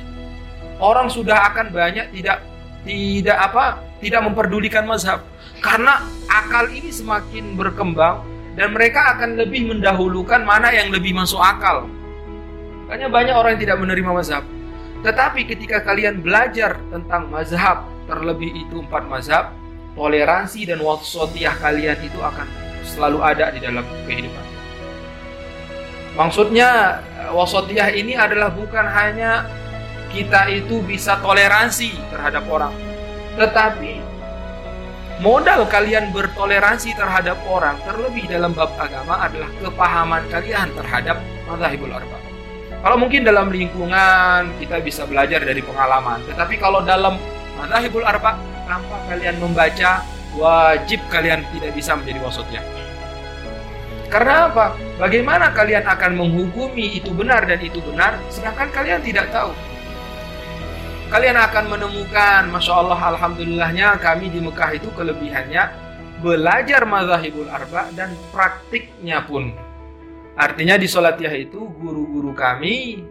Orang 0.78 1.10
sudah 1.10 1.50
akan 1.50 1.74
banyak 1.74 2.14
tidak 2.14 2.46
tidak 2.86 3.38
apa 3.42 3.82
tidak 3.98 4.22
memperdulikan 4.22 4.86
mazhab 4.86 5.26
karena 5.64 6.06
akal 6.30 6.70
ini 6.70 6.94
semakin 6.94 7.58
berkembang 7.58 8.22
dan 8.54 8.70
mereka 8.78 9.18
akan 9.18 9.42
lebih 9.42 9.66
mendahulukan 9.74 10.46
mana 10.46 10.70
yang 10.70 10.94
lebih 10.94 11.18
masuk 11.18 11.42
akal. 11.42 11.90
Makanya 12.86 13.10
banyak 13.10 13.34
orang 13.34 13.52
yang 13.58 13.64
tidak 13.66 13.78
menerima 13.82 14.12
mazhab. 14.14 14.44
Tetapi 15.02 15.50
ketika 15.50 15.82
kalian 15.82 16.22
belajar 16.22 16.78
tentang 16.94 17.28
mazhab, 17.34 17.84
terlebih 18.06 18.54
itu 18.54 18.86
empat 18.86 19.04
mazhab, 19.10 19.52
toleransi 19.98 20.70
dan 20.70 20.80
wasotiyah 20.80 21.58
kalian 21.60 21.98
itu 22.06 22.20
akan 22.22 22.46
selalu 22.86 23.20
ada 23.24 23.50
di 23.50 23.60
dalam 23.64 23.84
kehidupan. 24.06 24.46
Maksudnya 26.14 27.02
wasotiyah 27.34 27.90
ini 27.98 28.14
adalah 28.14 28.54
bukan 28.54 28.86
hanya 28.86 29.50
kita 30.14 30.46
itu 30.54 30.86
bisa 30.86 31.18
toleransi 31.26 31.90
terhadap 32.14 32.46
orang, 32.46 32.70
tetapi 33.34 33.98
modal 35.26 35.66
kalian 35.66 36.14
bertoleransi 36.14 36.94
terhadap 36.94 37.42
orang 37.50 37.82
terlebih 37.82 38.30
dalam 38.30 38.54
bab 38.54 38.70
agama 38.78 39.26
adalah 39.26 39.50
kepahaman 39.58 40.22
kalian 40.30 40.70
terhadap 40.78 41.18
mazhabul 41.50 41.90
arba. 41.90 42.18
Kalau 42.84 42.98
mungkin 43.02 43.26
dalam 43.26 43.50
lingkungan 43.50 44.54
kita 44.62 44.86
bisa 44.86 45.10
belajar 45.10 45.42
dari 45.42 45.66
pengalaman, 45.66 46.22
tetapi 46.30 46.62
kalau 46.62 46.86
dalam 46.86 47.18
mazhabul 47.58 48.06
arba 48.06 48.38
tanpa 48.70 49.02
kalian 49.10 49.42
membaca 49.42 50.06
wajib 50.38 51.02
kalian 51.10 51.42
tidak 51.58 51.74
bisa 51.74 51.98
menjadi 51.98 52.22
wasotiyah. 52.22 52.83
Karena 54.14 54.46
apa? 54.46 54.78
Bagaimana 55.02 55.50
kalian 55.58 55.90
akan 55.90 56.12
menghukumi 56.14 57.02
itu 57.02 57.10
benar 57.18 57.50
dan 57.50 57.58
itu 57.58 57.82
benar 57.82 58.22
sedangkan 58.30 58.70
kalian 58.70 59.02
tidak 59.02 59.34
tahu? 59.34 59.50
kalian 61.14 61.38
akan 61.38 61.70
menemukan, 61.70 62.50
masya 62.50 62.74
Allah, 62.74 62.98
alhamdulillahnya 63.14 64.02
kami 64.02 64.34
di 64.34 64.42
Mekah 64.42 64.82
itu 64.82 64.90
kelebihannya 64.98 65.70
belajar 66.26 66.90
mazhabul 66.90 67.46
arba 67.54 67.94
dan 67.94 68.18
praktiknya 68.34 69.22
pun. 69.22 69.54
Artinya 70.34 70.74
di 70.74 70.90
Solatiyah 70.90 71.38
itu 71.38 71.70
guru-guru 71.78 72.34
kami 72.34 73.06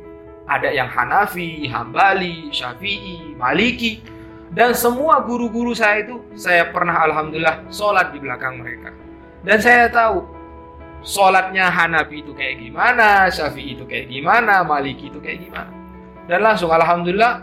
ada 0.50 0.74
yang 0.74 0.90
Hanafi, 0.90 1.70
Hambali, 1.70 2.50
Syafi'i, 2.50 3.38
Maliki, 3.38 4.02
dan 4.50 4.74
semua 4.74 5.22
guru-guru 5.22 5.70
saya 5.70 6.02
itu 6.02 6.26
saya 6.34 6.74
pernah 6.74 7.06
alhamdulillah 7.06 7.70
sholat 7.70 8.10
di 8.10 8.18
belakang 8.18 8.58
mereka. 8.58 8.90
Dan 9.46 9.62
saya 9.62 9.86
tahu 9.86 10.26
sholatnya 11.02 11.68
Hanafi 11.68 12.22
itu 12.22 12.32
kayak 12.34 12.62
gimana, 12.62 13.26
Syafi'i 13.28 13.78
itu 13.78 13.84
kayak 13.86 14.10
gimana, 14.10 14.62
Maliki 14.62 15.10
itu 15.10 15.18
kayak 15.18 15.42
gimana. 15.44 15.72
Dan 16.26 16.38
langsung 16.42 16.70
alhamdulillah 16.70 17.42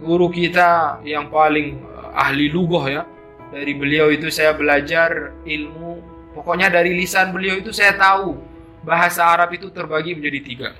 guru 0.00 0.30
kita 0.30 1.02
yang 1.04 1.28
paling 1.28 1.82
ahli 2.14 2.48
lugoh 2.48 2.86
ya 2.86 3.04
dari 3.50 3.74
beliau 3.74 4.12
itu 4.12 4.28
saya 4.28 4.54
belajar 4.54 5.34
ilmu 5.42 6.02
pokoknya 6.36 6.70
dari 6.70 6.94
lisan 6.94 7.34
beliau 7.34 7.58
itu 7.58 7.74
saya 7.74 7.96
tahu 7.98 8.38
bahasa 8.86 9.26
Arab 9.26 9.50
itu 9.54 9.68
terbagi 9.74 10.14
menjadi 10.14 10.40
tiga 10.40 10.70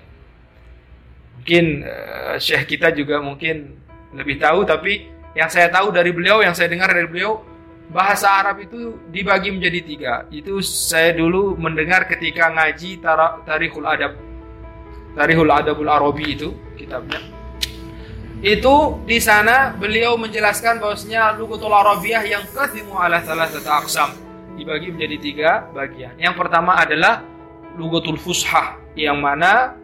mungkin 1.38 1.82
uh, 1.82 2.36
syekh 2.38 2.78
kita 2.78 2.94
juga 2.94 3.18
mungkin 3.18 3.74
lebih 4.14 4.38
tahu 4.38 4.64
tapi 4.64 5.10
yang 5.36 5.50
saya 5.50 5.68
tahu 5.68 5.90
dari 5.94 6.10
beliau 6.14 6.40
yang 6.40 6.54
saya 6.54 6.70
dengar 6.70 6.90
dari 6.90 7.08
beliau 7.08 7.42
bahasa 7.88 8.28
Arab 8.28 8.60
itu 8.60 9.00
dibagi 9.08 9.48
menjadi 9.48 9.80
tiga 9.80 10.14
itu 10.28 10.60
saya 10.60 11.16
dulu 11.16 11.56
mendengar 11.56 12.04
ketika 12.04 12.52
ngaji 12.52 13.00
Tarikhul 13.48 13.88
Adab 13.88 14.12
Tarikhul 15.16 15.50
Adabul 15.50 15.88
Arabi 15.88 16.36
itu 16.36 16.52
kitabnya 16.76 17.38
itu 18.38 19.02
di 19.02 19.18
sana 19.18 19.74
beliau 19.74 20.14
menjelaskan 20.14 20.78
bahwasanya 20.78 21.34
lugatul 21.34 21.74
arabiyah 21.74 22.22
yang 22.22 22.44
qadimu 22.54 22.94
ala 22.94 23.18
satu 23.18 23.66
aksam 23.66 24.14
dibagi 24.58 24.90
menjadi 24.90 25.16
tiga 25.22 25.50
bagian. 25.70 26.18
Yang 26.18 26.34
pertama 26.34 26.78
adalah 26.78 27.22
lugatul 27.78 28.18
fushah 28.18 28.78
yang 28.98 29.22
mana 29.22 29.78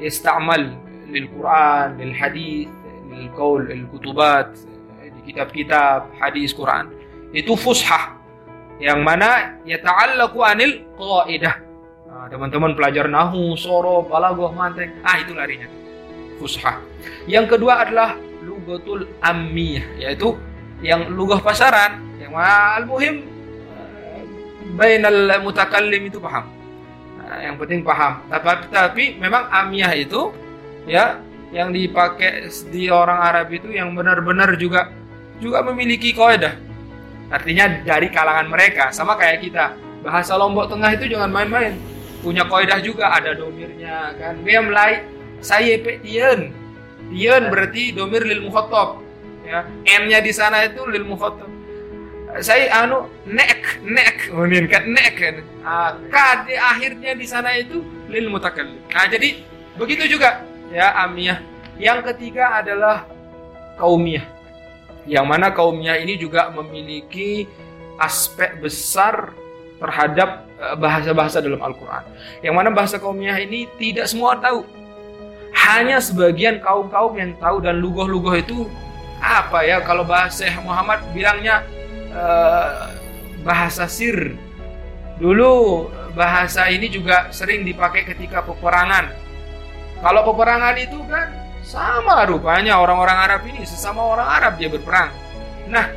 istamal 0.00 0.80
lil 1.12 1.28
Quran, 1.32 2.00
lil 2.00 2.12
hadis, 2.16 2.68
lil 3.12 3.28
qaul, 3.36 3.68
lil 3.68 3.84
kutubat, 3.92 4.52
di 5.00 5.20
kitab-kitab 5.32 6.08
hadis 6.16 6.56
Quran. 6.56 6.88
Itu 7.34 7.58
fushah 7.58 8.14
yang 8.78 9.02
mana 9.02 9.58
yata'allaqu 9.66 10.38
anil 10.38 10.86
qaidah. 10.94 11.54
Nah, 12.06 12.30
teman-teman 12.30 12.78
pelajar 12.78 13.10
nahu, 13.10 13.58
sorof, 13.58 14.06
balaghah, 14.06 14.54
mantek, 14.54 14.94
ah 15.02 15.18
itu 15.18 15.34
larinya 15.34 15.66
fushah. 16.38 16.78
Yang 17.26 17.56
kedua 17.58 17.86
adalah 17.86 18.18
lugatul 18.44 19.08
ammiyah, 19.24 19.86
yaitu 19.98 20.38
yang 20.84 21.10
lugah 21.10 21.40
pasaran, 21.40 22.02
yang 22.20 22.36
al-muhim 22.36 23.24
eh, 23.72 24.22
bainal 24.76 25.40
mutakallim 25.40 26.06
itu 26.10 26.20
paham. 26.20 26.44
Nah, 27.18 27.40
yang 27.40 27.56
penting 27.56 27.80
paham. 27.80 28.20
Tapi 28.28 28.50
tapi 28.68 29.04
memang 29.16 29.48
amiyah 29.48 29.96
itu 29.96 30.30
ya 30.84 31.18
yang 31.54 31.70
dipakai 31.72 32.50
di 32.68 32.90
orang 32.90 33.18
Arab 33.22 33.48
itu 33.54 33.70
yang 33.72 33.94
benar-benar 33.94 34.58
juga 34.60 34.92
juga 35.40 35.64
memiliki 35.64 36.12
kaidah. 36.12 36.52
Artinya 37.34 37.82
dari 37.82 38.06
kalangan 38.14 38.46
mereka 38.46 38.94
sama 38.94 39.18
kayak 39.18 39.42
kita. 39.42 39.74
Bahasa 40.06 40.38
Lombok 40.38 40.70
Tengah 40.70 40.94
itu 40.94 41.10
jangan 41.10 41.34
main-main. 41.34 41.74
Punya 42.22 42.46
kaidah 42.46 42.78
juga 42.78 43.10
ada 43.10 43.34
domirnya 43.34 44.14
kan. 44.14 44.38
Dia 44.46 44.62
mulai 44.62 45.02
saya 45.42 45.74
tien. 45.82 46.54
Tien 47.10 47.42
berarti 47.50 47.90
domir 47.90 48.22
lil 48.22 48.46
mukhatab 48.46 49.02
ya. 49.42 49.66
N-nya 49.98 50.22
di 50.22 50.30
sana 50.30 50.62
itu 50.62 50.86
lil 50.86 51.02
mukhatab 51.02 51.50
saya 52.42 52.66
anu 52.82 53.06
nek 53.30 53.78
nek. 53.86 54.34
Unin 54.34 54.66
kan 54.66 54.82
nek 54.90 55.14
kan? 55.14 55.36
Ah, 55.62 55.94
k 55.94 56.16
di 56.50 56.54
akhirnya 56.58 57.12
di 57.14 57.26
sana 57.28 57.54
itu 57.54 57.78
lil 58.10 58.26
mutakallim. 58.26 58.80
Nah 58.90 59.06
jadi 59.06 59.38
begitu 59.78 60.18
juga 60.18 60.42
ya 60.74 60.90
amiyah. 61.06 61.38
Yang 61.78 62.10
ketiga 62.10 62.62
adalah 62.62 63.06
kaumiyah 63.78 64.22
yang 65.04 65.28
mana 65.28 65.52
kaumiyah 65.52 66.00
ini 66.00 66.16
juga 66.16 66.48
memiliki 66.52 67.44
aspek 68.00 68.58
besar 68.60 69.36
terhadap 69.78 70.48
eh, 70.58 70.76
bahasa-bahasa 70.80 71.44
dalam 71.44 71.60
Al-Quran. 71.60 72.04
Yang 72.40 72.54
mana 72.54 72.68
bahasa 72.72 72.96
kaumiyah 72.96 73.38
ini 73.40 73.68
tidak 73.76 74.08
semua 74.08 74.40
tahu. 74.40 74.64
Hanya 75.54 76.02
sebagian 76.02 76.58
kaum-kaum 76.58 77.14
yang 77.14 77.32
tahu 77.38 77.62
dan 77.62 77.78
lugoh-lugoh 77.78 78.34
itu 78.34 78.66
apa 79.22 79.64
ya 79.64 79.80
kalau 79.80 80.04
bahasa 80.04 80.50
Muhammad 80.60 81.00
bilangnya 81.14 81.62
uh, 82.10 82.90
bahasa 83.46 83.86
sir. 83.86 84.34
Dulu 85.14 85.86
bahasa 86.18 86.66
ini 86.66 86.90
juga 86.90 87.30
sering 87.30 87.62
dipakai 87.62 88.02
ketika 88.02 88.42
peperangan. 88.42 89.14
Kalau 90.02 90.26
peperangan 90.26 90.74
itu 90.74 90.98
kan 91.06 91.43
sama 91.64 92.28
rupanya 92.28 92.76
orang-orang 92.76 93.18
Arab 93.18 93.40
ini 93.48 93.64
sesama 93.64 94.04
orang 94.04 94.28
Arab 94.28 94.60
dia 94.60 94.68
berperang. 94.68 95.10
Nah 95.66 95.88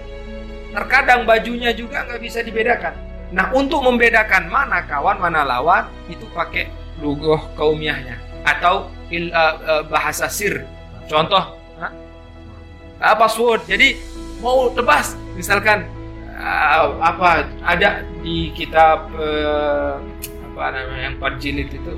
terkadang 0.71 1.27
bajunya 1.27 1.75
juga 1.75 2.08
nggak 2.08 2.21
bisa 2.23 2.39
dibedakan. 2.39 2.95
Nah 3.36 3.51
untuk 3.51 3.84
membedakan 3.84 4.47
mana 4.47 4.88
kawan 4.88 5.19
mana 5.19 5.43
lawan 5.43 5.91
itu 6.08 6.23
pakai 6.32 6.71
lugoh 7.03 7.51
kaumiahnya 7.60 8.15
atau 8.47 8.88
il, 9.12 9.27
uh, 9.36 9.56
uh, 9.60 9.84
bahasa 9.91 10.32
sir. 10.32 10.63
Contoh, 11.12 11.56
uh, 11.80 13.15
password. 13.19 13.67
Jadi 13.67 13.99
mau 14.39 14.71
tebas, 14.71 15.19
misalkan 15.36 15.88
uh, 16.39 16.95
apa 17.03 17.47
ada 17.63 18.08
di 18.23 18.51
kitab 18.56 19.12
uh, 19.15 19.99
apa 20.53 20.63
namanya 20.73 21.01
yang 21.12 21.15
empat 21.19 21.34
jilid 21.38 21.69
itu 21.69 21.93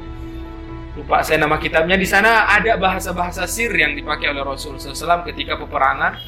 lupa 1.00 1.24
saya 1.24 1.40
nama 1.40 1.56
kitabnya. 1.56 1.96
Di 1.96 2.04
sana 2.04 2.52
ada 2.52 2.76
bahasa-bahasa 2.76 3.48
sir 3.48 3.72
yang 3.72 3.96
dipakai 3.96 4.36
oleh 4.36 4.44
Rasul 4.44 4.76
SAW 4.76 5.24
ketika 5.32 5.56
peperangan. 5.56 6.20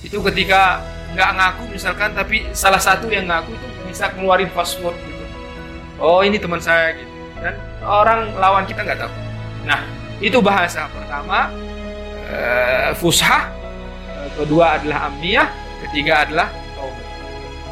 Itu 0.00 0.24
ketika 0.24 0.80
nggak 1.12 1.30
ngaku 1.36 1.64
misalkan 1.76 2.16
tapi 2.16 2.48
salah 2.56 2.80
satu 2.80 3.06
yang 3.12 3.28
ngaku 3.28 3.54
itu 3.54 3.66
bisa 3.92 4.08
keluarin 4.16 4.48
password 4.50 4.96
gitu. 5.04 5.24
Oh 6.00 6.24
ini 6.24 6.40
teman 6.40 6.58
saya 6.58 6.96
gitu. 6.96 7.12
Dan 7.38 7.54
orang 7.84 8.32
lawan 8.40 8.64
kita 8.64 8.80
nggak 8.80 8.98
tahu. 9.04 9.12
Nah, 9.68 9.80
itu 10.20 10.40
bahasa 10.40 10.88
pertama 10.92 11.52
uh, 12.28 12.90
fushah, 12.96 13.48
uh, 14.12 14.28
kedua 14.36 14.80
adalah 14.80 15.08
amniyah, 15.08 15.48
ketiga 15.88 16.24
adalah 16.24 16.48
kaum. 16.76 16.92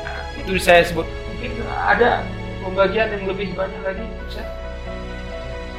Nah, 0.01 0.21
itu 0.41 0.57
saya 0.61 0.85
sebut. 0.85 1.05
Mungkin 1.05 1.65
ada 1.69 2.25
pembagian 2.65 3.13
yang 3.13 3.25
lebih 3.29 3.53
banyak 3.53 3.81
lagi, 3.85 4.05
Ustaz. 4.29 4.62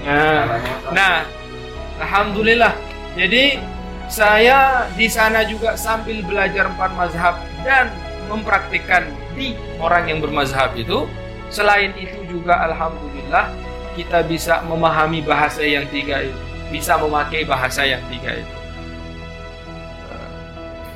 Nah, 0.04 0.60
nah, 0.92 1.16
alhamdulillah. 2.04 2.76
Jadi 3.16 3.58
saya 4.12 4.90
di 4.94 5.08
sana 5.08 5.48
juga 5.48 5.80
sambil 5.80 6.20
belajar 6.28 6.68
empat 6.68 6.92
mazhab 6.94 7.40
dan 7.64 7.88
mempraktikkan 8.28 9.08
di 9.34 9.56
orang 9.80 10.12
yang 10.12 10.20
bermazhab 10.20 10.76
itu. 10.76 11.08
Selain 11.54 11.94
itu 11.96 12.26
juga 12.28 12.58
alhamdulillah 12.66 13.54
kita 13.94 14.26
bisa 14.26 14.66
memahami 14.66 15.22
bahasa 15.22 15.62
yang 15.62 15.86
tiga 15.94 16.26
itu, 16.26 16.42
bisa 16.74 16.98
memakai 16.98 17.46
bahasa 17.46 17.86
yang 17.86 18.02
tiga 18.10 18.42
itu. 18.42 18.56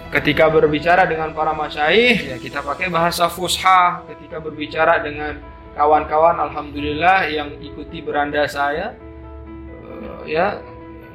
Ketika 0.07 0.47
berbicara 0.47 1.03
dengan 1.03 1.35
para 1.35 1.51
masyaih, 1.51 2.31
ya 2.31 2.37
kita 2.39 2.63
pakai 2.63 2.87
bahasa 2.87 3.27
fusha. 3.27 4.01
Ketika 4.07 4.39
berbicara 4.39 5.03
dengan 5.03 5.35
kawan-kawan, 5.77 6.41
alhamdulillah 6.49 7.29
yang 7.29 7.53
ikuti 7.61 8.01
beranda 8.01 8.49
saya, 8.49 8.97
uh, 9.85 10.25
ya 10.25 10.57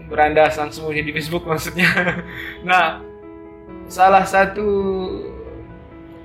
berandasan 0.06 0.70
semuanya 0.70 1.02
di 1.02 1.12
Facebook 1.12 1.42
maksudnya. 1.44 1.90
nah, 2.68 3.02
salah 3.90 4.22
satu 4.22 4.68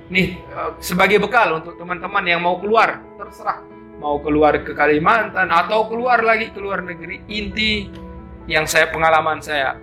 nih 0.08 0.40
sebagai 0.80 1.20
bekal 1.20 1.60
untuk 1.60 1.76
teman-teman 1.76 2.24
yang 2.24 2.40
mau 2.40 2.56
keluar, 2.56 3.02
terserah 3.18 3.60
mau 3.98 4.22
keluar 4.22 4.62
ke 4.62 4.72
Kalimantan 4.72 5.50
atau 5.50 5.90
keluar 5.90 6.22
lagi 6.22 6.54
ke 6.54 6.58
luar 6.62 6.86
negeri 6.86 7.26
inti 7.26 7.90
yang 8.46 8.64
saya 8.64 8.88
pengalaman 8.88 9.42
saya 9.42 9.76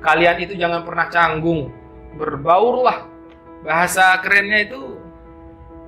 kalian 0.00 0.36
itu 0.40 0.56
jangan 0.56 0.82
pernah 0.84 1.06
canggung 1.12 1.68
berbaurlah 2.16 3.08
bahasa 3.64 4.16
kerennya 4.20 4.68
itu 4.68 4.82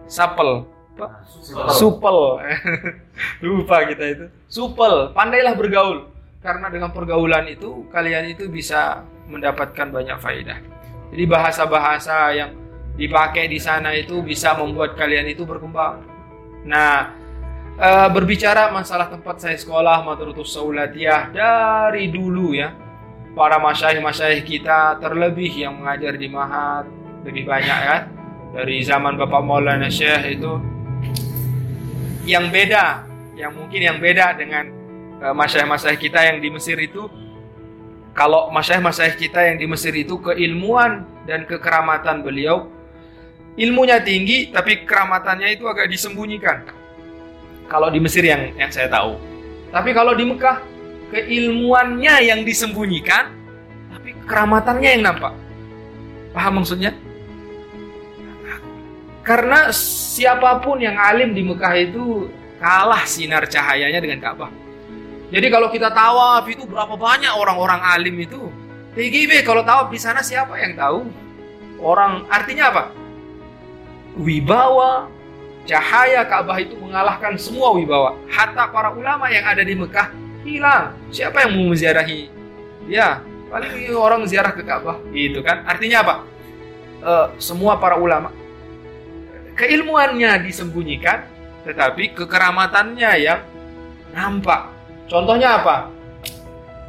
sapel 0.08 0.68
supel. 1.72 2.18
lupa 3.44 3.76
kita 3.84 4.04
itu. 4.06 4.26
Supel. 4.48 5.12
Pandailah 5.12 5.54
bergaul. 5.54 6.08
Karena 6.40 6.70
dengan 6.70 6.90
pergaulan 6.94 7.44
itu 7.50 7.84
kalian 7.90 8.32
itu 8.32 8.46
bisa 8.48 9.02
mendapatkan 9.26 9.90
banyak 9.90 10.16
faedah. 10.22 10.58
Jadi 11.10 11.24
bahasa-bahasa 11.26 12.16
yang 12.34 12.50
dipakai 12.96 13.50
di 13.50 13.60
sana 13.60 13.92
itu 13.92 14.24
bisa 14.24 14.56
membuat 14.56 14.96
kalian 14.96 15.28
itu 15.28 15.44
berkembang. 15.44 16.00
Nah 16.64 17.12
uh, 17.76 18.08
berbicara 18.10 18.72
masalah 18.72 19.10
tempat 19.12 19.42
saya 19.42 19.56
sekolah 19.58 20.02
Madrutus 20.02 20.54
Saulatiyah 20.54 21.30
dari 21.30 22.08
dulu 22.10 22.56
ya. 22.56 22.72
para 23.36 23.60
masyaih-masyaih 23.60 24.48
kita 24.48 24.96
terlebih 24.96 25.52
yang 25.52 25.76
mengajar 25.76 26.16
di 26.16 26.24
Mahat 26.24 26.88
lebih 27.20 27.44
banyak 27.44 27.78
kan 27.84 28.02
dari 28.56 28.80
zaman 28.80 29.20
Bapak 29.20 29.44
Maulana 29.44 29.92
Syekh 29.92 30.40
itu 30.40 30.56
yang 32.26 32.50
beda 32.50 33.06
yang 33.36 33.52
mungkin 33.52 33.80
yang 33.80 33.98
beda 34.02 34.34
dengan 34.34 34.64
uh, 35.20 35.34
masyaih-masyaih 35.36 36.00
kita 36.00 36.20
yang 36.26 36.42
di 36.42 36.48
Mesir 36.50 36.76
itu. 36.80 37.06
Kalau 38.16 38.48
masyaih-masyaih 38.48 39.14
kita 39.20 39.44
yang 39.44 39.56
di 39.60 39.68
Mesir 39.68 39.92
itu 39.92 40.16
keilmuan 40.18 41.04
dan 41.28 41.44
kekeramatan 41.44 42.24
beliau. 42.24 42.72
Ilmunya 43.56 44.00
tinggi 44.04 44.52
tapi 44.52 44.84
keramatannya 44.84 45.56
itu 45.56 45.64
agak 45.68 45.88
disembunyikan. 45.88 46.64
Kalau 47.68 47.88
di 47.92 48.00
Mesir 48.00 48.24
yang 48.24 48.56
yang 48.56 48.72
saya 48.72 48.88
tahu. 48.88 49.20
Tapi 49.68 49.92
kalau 49.92 50.16
di 50.16 50.24
Mekah 50.24 50.64
keilmuannya 51.12 52.14
yang 52.24 52.40
disembunyikan 52.44 53.32
tapi 53.92 54.16
keramatannya 54.24 54.90
yang 54.96 55.04
nampak. 55.12 55.32
Paham 56.32 56.60
maksudnya 56.60 56.96
karena 59.26 59.74
siapa 59.74 60.62
pun 60.62 60.78
yang 60.78 60.94
alim 60.94 61.34
di 61.34 61.42
Mekah 61.42 61.74
itu 61.74 62.30
kalah 62.62 63.02
sinar 63.02 63.50
cahayanya 63.50 63.98
dengan 63.98 64.22
Ka'bah. 64.22 64.54
Jadi 65.34 65.46
kalau 65.50 65.66
kita 65.74 65.90
tawaf 65.90 66.46
itu 66.46 66.62
berapa 66.62 66.94
banyak 66.94 67.34
orang-orang 67.34 67.82
alim 67.82 68.14
itu? 68.22 68.46
TGB 68.94 69.42
kalau 69.42 69.66
tawaf 69.66 69.90
di 69.90 69.98
sana 69.98 70.22
siapa 70.22 70.54
yang 70.62 70.78
tahu? 70.78 71.10
Orang 71.82 72.30
artinya 72.30 72.70
apa? 72.70 72.84
Wibawa, 74.14 75.10
cahaya 75.66 76.22
Ka'bah 76.22 76.62
itu 76.62 76.78
mengalahkan 76.78 77.34
semua 77.34 77.74
wibawa. 77.74 78.14
Hatta 78.30 78.70
para 78.70 78.94
ulama 78.94 79.26
yang 79.26 79.42
ada 79.42 79.66
di 79.66 79.74
Mekah 79.74 80.06
hilang. 80.46 80.94
Siapa 81.10 81.42
yang 81.42 81.50
mau 81.58 81.74
menziarahi? 81.74 82.30
Ya, 82.86 83.26
paling 83.50 83.90
orang 83.90 84.22
ziarah 84.30 84.54
ke 84.54 84.62
Ka'bah. 84.62 85.02
Itu 85.10 85.42
kan. 85.42 85.66
Artinya 85.66 86.06
apa? 86.06 86.14
E, 87.02 87.12
semua 87.42 87.76
para 87.76 87.98
ulama 87.98 88.30
keilmuannya 89.56 90.44
disembunyikan, 90.44 91.24
tetapi 91.64 92.12
kekeramatannya 92.12 93.10
yang 93.18 93.40
nampak. 94.12 94.70
Contohnya 95.08 95.58
apa? 95.58 95.88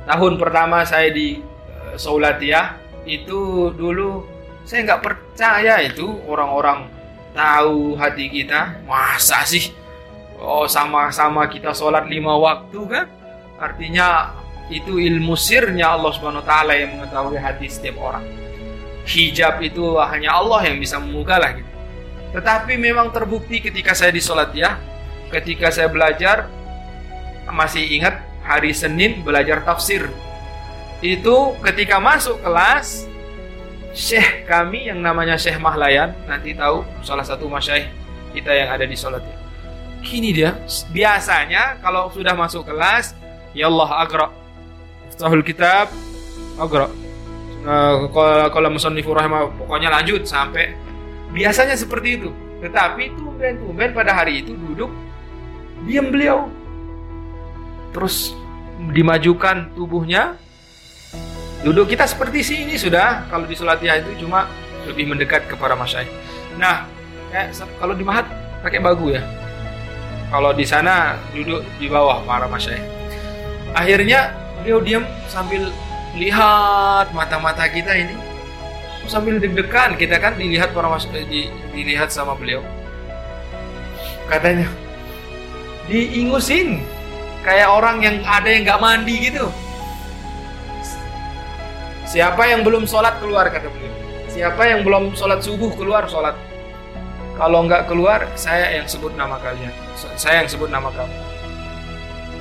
Tahun 0.07 0.33
pertama 0.39 0.83
saya 0.83 1.09
di 1.11 1.39
uh, 1.39 1.95
Saulatia 1.95 2.75
itu 3.07 3.71
dulu 3.75 4.23
saya 4.67 4.83
nggak 4.83 5.03
percaya 5.03 5.79
itu 5.83 6.05
orang-orang 6.27 6.91
tahu 7.31 7.95
hati 7.95 8.27
kita. 8.27 8.83
Masa 8.83 9.47
sih? 9.47 9.71
Oh 10.37 10.69
sama-sama 10.69 11.49
kita 11.49 11.73
sholat 11.73 12.05
lima 12.05 12.35
waktu 12.37 12.79
kan? 12.85 13.05
Artinya 13.57 14.37
itu 14.67 14.99
ilmu 14.99 15.33
sirnya 15.33 15.95
Allah 15.95 16.11
Subhanahu 16.13 16.43
Wa 16.43 16.47
Taala 16.47 16.73
yang 16.75 16.99
mengetahui 16.99 17.39
hati 17.39 17.67
setiap 17.71 17.97
orang. 18.03 18.25
Hijab 19.07 19.63
itu 19.63 19.95
hanya 20.03 20.35
Allah 20.35 20.67
yang 20.67 20.77
bisa 20.83 20.99
membuka 20.99 21.39
lah 21.39 21.55
gitu. 21.55 21.76
Tetapi 22.35 22.75
memang 22.75 23.11
terbukti 23.15 23.63
ketika 23.63 23.95
saya 23.95 24.11
di 24.11 24.19
sholat 24.19 24.51
ya, 24.51 24.75
ketika 25.31 25.71
saya 25.71 25.87
belajar, 25.87 26.51
masih 27.47 27.83
ingat 27.87 28.19
hari 28.43 28.75
Senin 28.75 29.23
belajar 29.23 29.63
tafsir. 29.63 30.11
Itu 30.99 31.55
ketika 31.63 32.01
masuk 32.01 32.43
kelas, 32.43 33.07
Syekh 33.97 34.45
kami 34.45 34.91
yang 34.91 35.01
namanya 35.01 35.39
Syekh 35.39 35.57
Mahlayan, 35.57 36.13
nanti 36.29 36.53
tahu 36.53 36.85
salah 37.01 37.23
satu 37.25 37.49
masyaih 37.49 37.89
kita 38.35 38.53
yang 38.53 38.69
ada 38.69 38.85
di 38.85 38.93
sholat 38.93 39.23
ya. 39.23 39.37
Kini 40.05 40.29
dia, 40.29 40.53
biasanya 40.93 41.81
kalau 41.81 42.13
sudah 42.13 42.37
masuk 42.37 42.67
kelas, 42.69 43.17
ya 43.57 43.65
Allah 43.65 43.89
agra. 44.05 44.27
Iftahul 45.09 45.41
kitab, 45.41 45.89
agra. 46.61 46.91
Kalau 48.53 48.69
musannifur 48.69 49.17
rahimah, 49.17 49.49
pokoknya 49.57 49.89
lanjut 49.89 50.23
sampai 50.29 50.77
Biasanya 51.31 51.75
seperti 51.75 52.21
itu. 52.21 52.29
Tetapi 52.63 53.13
tumben-tumben 53.13 53.93
pada 53.93 54.17
hari 54.17 54.41
itu 54.41 54.57
duduk 54.57 54.89
diam 55.85 56.09
beliau. 56.09 56.49
Terus 57.93 58.33
dimajukan 58.93 59.73
tubuhnya. 59.77 60.37
Duduk 61.65 61.89
kita 61.89 62.05
seperti 62.05 62.45
sini 62.45 62.77
sudah. 62.77 63.25
Kalau 63.29 63.45
di 63.45 63.55
Sulatiah 63.57 64.01
itu 64.01 64.25
cuma 64.25 64.49
lebih 64.87 65.09
mendekat 65.09 65.45
kepada 65.49 65.75
masyaih. 65.75 66.09
Nah, 66.57 66.87
kayak 67.29 67.53
kalau 67.77 67.93
di 67.93 68.05
Mahat 68.05 68.25
pakai 68.65 68.79
bagu 68.81 69.13
ya. 69.13 69.21
Kalau 70.27 70.51
di 70.51 70.67
sana 70.67 71.15
duduk 71.31 71.63
di 71.79 71.87
bawah 71.87 72.23
para 72.27 72.49
masyaih. 72.51 72.83
Akhirnya 73.71 74.33
beliau 74.59 74.81
diam 74.81 75.03
sambil 75.29 75.69
lihat 76.17 77.13
mata-mata 77.13 77.69
kita 77.69 77.93
ini 77.93 78.26
sambil 79.07 79.39
deg-degan 79.39 79.95
kita 79.95 80.19
kan 80.19 80.35
dilihat 80.35 80.75
para 80.75 80.91
mas 80.91 81.07
di, 81.07 81.47
dilihat 81.71 82.11
sama 82.11 82.35
beliau. 82.35 82.61
Katanya 84.27 84.67
diingusin. 85.87 86.83
Kayak 87.47 87.71
orang 87.71 88.03
yang 88.03 88.15
ada 88.27 88.49
yang 88.51 88.67
nggak 88.67 88.81
mandi 88.83 89.15
gitu. 89.31 89.47
Siapa 92.03 92.43
yang 92.43 92.67
belum 92.67 92.83
sholat 92.83 93.23
keluar 93.23 93.47
kata 93.47 93.71
beliau. 93.71 93.95
Siapa 94.27 94.67
yang 94.67 94.83
belum 94.83 95.15
sholat 95.15 95.39
subuh 95.39 95.71
keluar 95.79 96.03
sholat. 96.11 96.35
Kalau 97.39 97.63
nggak 97.63 97.87
keluar 97.87 98.27
saya 98.35 98.75
yang 98.75 98.85
sebut 98.85 99.15
nama 99.15 99.39
kalian. 99.39 99.71
Saya 100.19 100.43
yang 100.43 100.49
sebut 100.51 100.67
nama 100.67 100.91
kamu. 100.91 101.15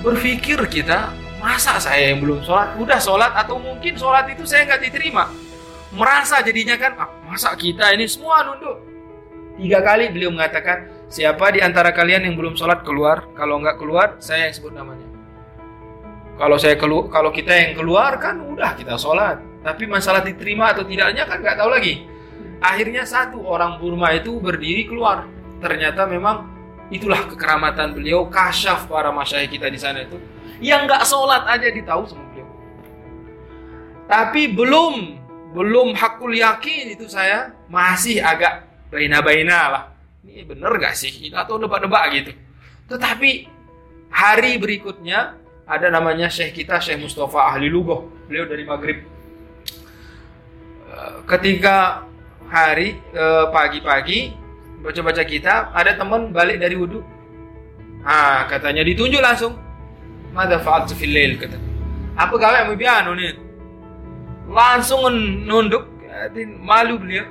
Berpikir 0.02 0.58
kita 0.66 1.14
masa 1.38 1.78
saya 1.78 2.10
yang 2.10 2.18
belum 2.18 2.42
sholat? 2.42 2.74
Udah 2.74 2.98
sholat 2.98 3.30
atau 3.38 3.62
mungkin 3.62 3.94
sholat 3.94 4.26
itu 4.34 4.42
saya 4.42 4.66
nggak 4.66 4.90
diterima 4.90 5.45
merasa 5.96 6.44
jadinya 6.44 6.76
kan 6.76 6.92
ah, 7.00 7.10
masa 7.24 7.56
kita 7.56 7.90
ini 7.96 8.06
semua 8.06 8.44
nunduk? 8.44 8.78
Tiga 9.56 9.80
kali 9.80 10.12
beliau 10.12 10.28
mengatakan 10.28 11.08
siapa 11.08 11.48
di 11.56 11.64
antara 11.64 11.90
kalian 11.96 12.28
yang 12.28 12.36
belum 12.36 12.54
sholat 12.54 12.84
keluar? 12.84 13.24
Kalau 13.32 13.56
nggak 13.56 13.80
keluar 13.80 14.20
saya 14.20 14.46
yang 14.46 14.54
sebut 14.54 14.76
namanya. 14.76 15.08
Kalau 16.36 16.60
saya 16.60 16.76
keluar 16.76 17.08
kalau 17.08 17.32
kita 17.32 17.56
yang 17.56 17.72
keluar 17.72 18.20
kan 18.20 18.36
udah 18.44 18.76
kita 18.76 19.00
sholat. 19.00 19.40
Tapi 19.64 19.88
masalah 19.88 20.20
diterima 20.20 20.76
atau 20.76 20.84
tidaknya 20.84 21.24
kan 21.24 21.40
nggak 21.40 21.56
tahu 21.56 21.72
lagi. 21.72 22.04
Akhirnya 22.60 23.08
satu 23.08 23.40
orang 23.48 23.80
Burma 23.80 24.12
itu 24.12 24.36
berdiri 24.36 24.84
keluar. 24.84 25.24
Ternyata 25.64 26.04
memang 26.04 26.52
itulah 26.92 27.24
kekeramatan 27.24 27.96
beliau 27.96 28.28
kasyaf 28.28 28.86
para 28.86 29.08
masyayikh 29.08 29.56
kita 29.56 29.72
di 29.72 29.80
sana 29.80 30.04
itu. 30.04 30.20
Yang 30.60 30.80
nggak 30.92 31.02
sholat 31.08 31.42
aja 31.48 31.68
ditahu 31.72 32.04
sama 32.04 32.28
beliau. 32.28 32.48
Tapi 34.04 34.52
belum 34.52 35.15
belum 35.56 35.96
hakul 35.96 36.36
yakin 36.36 36.92
itu 36.92 37.08
saya 37.08 37.48
masih 37.72 38.20
agak 38.20 38.68
baina-baina 38.92 39.60
lah. 39.72 39.84
Ini 40.20 40.44
bener 40.44 40.68
gak 40.76 40.92
sih? 40.92 41.32
Atau 41.32 41.56
nebak-nebak 41.56 42.04
gitu. 42.12 42.32
Tetapi 42.92 43.48
hari 44.12 44.60
berikutnya 44.60 45.32
ada 45.64 45.88
namanya 45.88 46.28
Syekh 46.28 46.60
kita 46.60 46.76
Syekh 46.76 47.00
Mustafa 47.00 47.56
Ahli 47.56 47.72
Lugoh. 47.72 48.04
Beliau 48.28 48.44
dari 48.44 48.68
Maghrib. 48.68 49.00
Eh, 50.92 51.16
ketika 51.24 52.04
hari 52.52 53.00
eh, 53.16 53.44
pagi-pagi 53.48 54.36
baca-baca 54.84 55.24
kita 55.24 55.72
ada 55.72 55.96
teman 55.96 56.36
balik 56.36 56.60
dari 56.60 56.76
wudhu. 56.76 57.00
Ah 58.04 58.44
katanya 58.44 58.84
ditunjuk 58.84 59.24
langsung. 59.24 59.56
Mada 60.36 60.60
lail 60.60 61.40
kata. 61.40 61.56
Apa 62.12 62.34
gawe 62.36 62.68
mau 62.68 62.76
biano 62.76 63.16
nih? 63.16 63.45
Langsung 64.46 65.10
nunduk 65.44 65.86
malu 66.62 66.96
beliau 66.96 67.26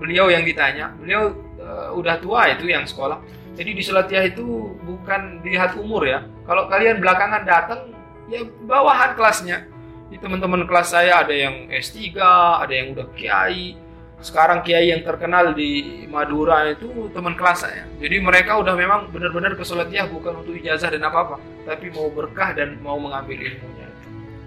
beliau 0.00 0.26
yang 0.32 0.42
ditanya. 0.48 0.96
Beliau 0.96 1.36
uh, 1.60 1.92
udah 1.92 2.16
tua 2.18 2.48
itu 2.56 2.72
yang 2.72 2.88
sekolah. 2.88 3.20
Jadi 3.54 3.70
di 3.76 3.82
Selatiah 3.84 4.24
itu 4.24 4.72
bukan 4.80 5.44
dilihat 5.44 5.76
umur 5.76 6.08
ya. 6.08 6.24
Kalau 6.48 6.64
kalian 6.72 6.98
belakangan 7.04 7.44
datang 7.44 7.92
ya 8.32 8.40
bawahan 8.64 9.12
kelasnya. 9.12 9.68
Di 10.10 10.18
teman-teman 10.18 10.66
kelas 10.66 10.90
saya 10.90 11.22
ada 11.22 11.30
yang 11.30 11.70
S3 11.70 12.16
ada 12.64 12.72
yang 12.72 12.96
udah 12.96 13.06
kiai. 13.14 13.76
Sekarang 14.20 14.60
kiai 14.60 14.92
yang 14.92 15.00
terkenal 15.00 15.56
di 15.56 16.04
Madura 16.08 16.68
itu 16.68 17.08
teman 17.12 17.36
kelas 17.36 17.68
saya. 17.68 17.84
Jadi 18.00 18.16
mereka 18.20 18.56
udah 18.56 18.74
memang 18.76 19.12
benar-benar 19.12 19.54
ke 19.54 19.64
Selatiah 19.64 20.08
bukan 20.08 20.40
untuk 20.44 20.56
ijazah 20.56 20.92
dan 20.92 21.04
apa-apa 21.04 21.40
tapi 21.68 21.92
mau 21.92 22.08
berkah 22.10 22.56
dan 22.56 22.80
mau 22.80 22.96
mengambil 22.96 23.38
ilmunya. 23.38 23.88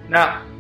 Nah 0.10 0.53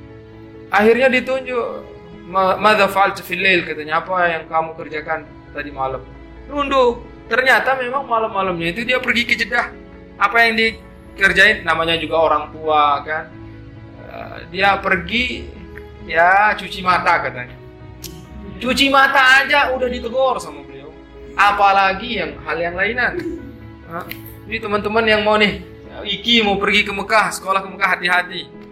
akhirnya 0.74 1.08
ditunjuk 1.14 1.94
Mada 2.34 2.88
fa'altu 2.88 3.22
fil 3.22 3.44
katanya. 3.68 4.00
Apa 4.00 4.32
yang 4.32 4.44
kamu 4.48 4.80
kerjakan 4.80 5.28
tadi 5.52 5.70
malam? 5.70 6.02
Nunduk 6.48 7.04
ternyata 7.28 7.76
memang 7.76 8.08
malam-malamnya 8.08 8.72
itu 8.72 8.82
dia 8.88 8.98
pergi 8.98 9.24
ke 9.28 9.36
Jeddah. 9.36 9.70
Apa 10.18 10.48
yang 10.48 10.56
dikerjain? 10.56 11.68
Namanya 11.68 12.00
juga 12.00 12.16
orang 12.24 12.50
tua 12.56 13.04
kan? 13.04 13.28
Eh, 14.08 14.38
dia 14.56 14.80
pergi 14.80 15.46
ya 16.08 16.56
cuci 16.56 16.80
mata 16.80 17.28
katanya. 17.28 17.58
Cuci 18.58 18.88
mata 18.88 19.44
aja 19.44 19.76
udah 19.76 19.88
ditegur 19.92 20.40
sama 20.40 20.64
beliau. 20.64 20.96
Apalagi 21.36 22.24
yang 22.24 22.40
hal 22.48 22.58
yang 22.58 22.76
lainan. 22.80 23.20
Jadi 24.48 24.58
teman-teman 24.58 25.06
yang 25.06 25.22
mau 25.22 25.38
nih 25.38 25.62
Iki 26.02 26.42
mau 26.42 26.58
pergi 26.58 26.82
ke 26.82 26.90
Mekah 26.90 27.30
sekolah 27.30 27.62
ke 27.62 27.70
Mekah 27.70 27.90
hati-hati 27.94 28.63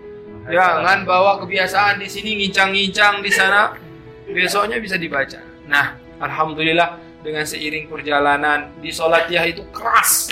Jangan 0.51 1.07
bawa 1.07 1.39
kebiasaan 1.39 2.03
di 2.03 2.11
sini 2.11 2.35
ngincang-ngincang 2.43 3.23
di 3.23 3.31
sana. 3.31 3.71
Besoknya 4.27 4.83
bisa 4.83 4.99
dibaca. 4.99 5.39
Nah, 5.67 5.95
alhamdulillah 6.19 6.99
dengan 7.23 7.47
seiring 7.47 7.87
perjalanan 7.87 8.75
di 8.83 8.91
Solatiyah 8.91 9.45
itu 9.47 9.63
keras. 9.71 10.27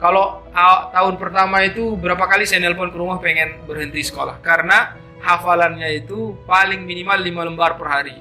Kalau 0.00 0.42
tahun 0.90 1.14
pertama 1.20 1.62
itu 1.62 1.94
berapa 1.94 2.26
kali 2.26 2.42
saya 2.48 2.66
nelpon 2.66 2.90
ke 2.90 2.98
rumah 2.98 3.22
pengen 3.22 3.62
berhenti 3.68 4.02
sekolah 4.02 4.42
karena 4.42 4.98
hafalannya 5.22 6.02
itu 6.02 6.34
paling 6.42 6.82
minimal 6.82 7.22
5 7.22 7.48
lembar 7.54 7.78
per 7.78 7.86
hari. 7.86 8.16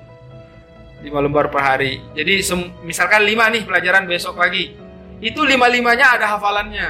5 1.02 1.10
lembar 1.10 1.50
per 1.50 1.62
hari. 1.65 1.98
Jadi 2.13 2.46
misalkan 2.86 3.26
5 3.26 3.54
nih 3.58 3.63
pelajaran 3.65 4.06
besok 4.06 4.38
pagi. 4.38 4.78
Itu 5.17 5.41
lima-limanya 5.41 6.22
ada 6.22 6.38
hafalannya. 6.38 6.88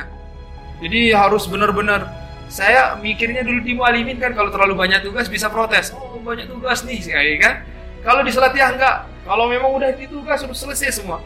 Jadi 0.84 1.16
harus 1.16 1.48
benar-benar 1.48 2.21
saya 2.52 3.00
mikirnya 3.00 3.48
dulu 3.48 3.64
di 3.64 3.72
mualimin 3.72 4.20
kan 4.20 4.36
kalau 4.36 4.52
terlalu 4.52 4.76
banyak 4.76 5.00
tugas 5.08 5.32
bisa 5.32 5.48
protes. 5.48 5.96
Oh, 5.96 6.20
banyak 6.20 6.52
tugas 6.52 6.84
nih 6.84 7.00
sekali 7.00 7.40
kan. 7.40 7.64
Kalau 8.04 8.28
di 8.28 8.32
Salatiah 8.36 8.76
enggak. 8.76 9.08
Kalau 9.24 9.48
memang 9.48 9.72
udah 9.72 9.96
di 9.96 10.04
tugas 10.12 10.44
sudah 10.44 10.52
selesai 10.52 11.00
semua. 11.00 11.24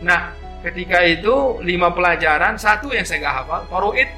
Nah, 0.00 0.32
ketika 0.64 1.04
itu 1.04 1.60
lima 1.60 1.92
pelajaran, 1.92 2.56
satu 2.56 2.88
yang 2.88 3.04
saya 3.04 3.20
nggak 3.20 3.36
hafal, 3.44 3.60
paroid. 3.68 4.08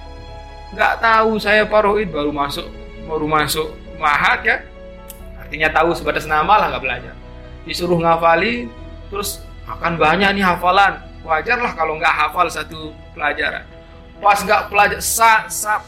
Nggak 0.71 0.95
tahu 1.03 1.43
saya 1.43 1.67
paroid 1.67 2.15
baru 2.15 2.31
masuk 2.31 2.71
baru 3.11 3.27
masuk 3.27 3.75
mahat 3.99 4.47
ya. 4.47 4.57
Artinya 5.43 5.75
tahu 5.75 5.91
sebatas 5.99 6.23
nama 6.23 6.55
lah 6.55 6.71
nggak 6.71 6.85
belajar. 6.87 7.15
Disuruh 7.67 7.99
ngafali, 7.99 8.71
terus 9.11 9.43
akan 9.67 9.99
banyak 9.99 10.39
nih 10.39 10.45
hafalan. 10.47 11.03
Wajar 11.27 11.59
lah 11.59 11.75
kalau 11.75 11.99
nggak 11.99 12.15
hafal 12.15 12.47
satu 12.47 12.95
pelajaran. 13.11 13.67
Pas 14.23 14.39
nggak 14.39 14.71
pelajar, 14.71 15.01
sa, 15.03 15.51
sa, 15.51 15.83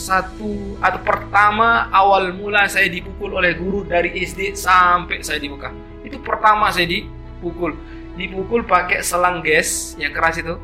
satu 0.00 0.80
atau 0.80 1.00
pertama 1.04 1.92
awal 1.92 2.32
mula 2.32 2.64
saya 2.64 2.88
dipukul 2.88 3.36
oleh 3.36 3.52
guru 3.52 3.84
dari 3.84 4.16
SD 4.24 4.56
sampai 4.56 5.20
saya 5.20 5.36
di 5.36 5.52
Mekah. 5.52 5.70
Itu 6.00 6.16
pertama 6.24 6.72
saya 6.72 6.88
dipukul. 6.88 7.76
Dipukul 8.16 8.64
pakai 8.64 9.04
selang 9.04 9.44
gas 9.44 9.94
yang 10.00 10.16
keras 10.16 10.40
itu. 10.40 10.56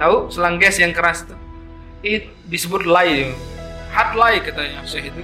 Tahu 0.00 0.32
selang 0.32 0.56
gas 0.56 0.80
yang 0.80 0.96
keras 0.96 1.28
itu? 1.28 1.36
Itu 2.00 2.28
disebut 2.48 2.88
lay. 2.88 3.36
Hard 3.92 4.16
lay 4.16 4.40
katanya 4.40 4.80
Syekh 4.88 5.12
itu. 5.12 5.22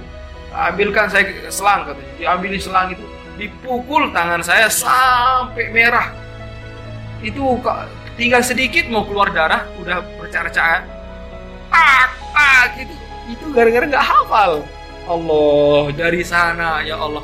Ambilkan 0.53 1.09
saya 1.09 1.25
selang 1.49 1.89
katanya. 1.89 2.13
Diambil 2.21 2.53
selang 2.61 2.87
itu, 2.93 3.05
dipukul 3.35 4.13
tangan 4.13 4.39
saya 4.45 4.69
sampai 4.71 5.73
merah. 5.73 6.13
Itu 7.19 7.59
tinggal 8.15 8.45
sedikit 8.45 8.87
mau 8.87 9.03
keluar 9.03 9.33
darah 9.33 9.67
udah 9.81 9.99
bercara-cara. 10.21 10.87
Tak, 11.67 12.09
tak 12.31 12.67
gitu 12.79 13.04
itu 13.29 13.45
gara-gara 13.53 13.85
nggak 13.89 14.05
hafal. 14.05 14.61
Allah 15.05 15.85
dari 15.93 16.21
sana 16.25 16.81
ya 16.81 16.97
Allah. 16.97 17.21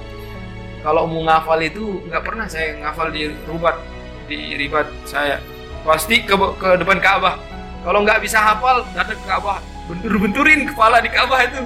Kalau 0.82 1.06
mau 1.06 1.22
ngafal 1.26 1.62
itu 1.62 2.02
nggak 2.10 2.24
pernah 2.26 2.46
saya 2.50 2.78
ngafal 2.82 3.14
di 3.14 3.30
rubat 3.46 3.78
di 4.26 4.58
ribat 4.58 4.90
saya. 5.06 5.38
Pasti 5.86 6.26
ke, 6.26 6.34
ke 6.34 6.70
depan 6.82 6.98
Ka'bah. 7.02 7.38
Kalau 7.82 8.06
nggak 8.06 8.22
bisa 8.22 8.38
hafal 8.42 8.86
datang 8.94 9.18
ke 9.18 9.26
Ka'bah. 9.26 9.62
Bentur-benturin 9.90 10.70
kepala 10.70 11.02
di 11.02 11.10
Ka'bah 11.10 11.42
itu. 11.46 11.62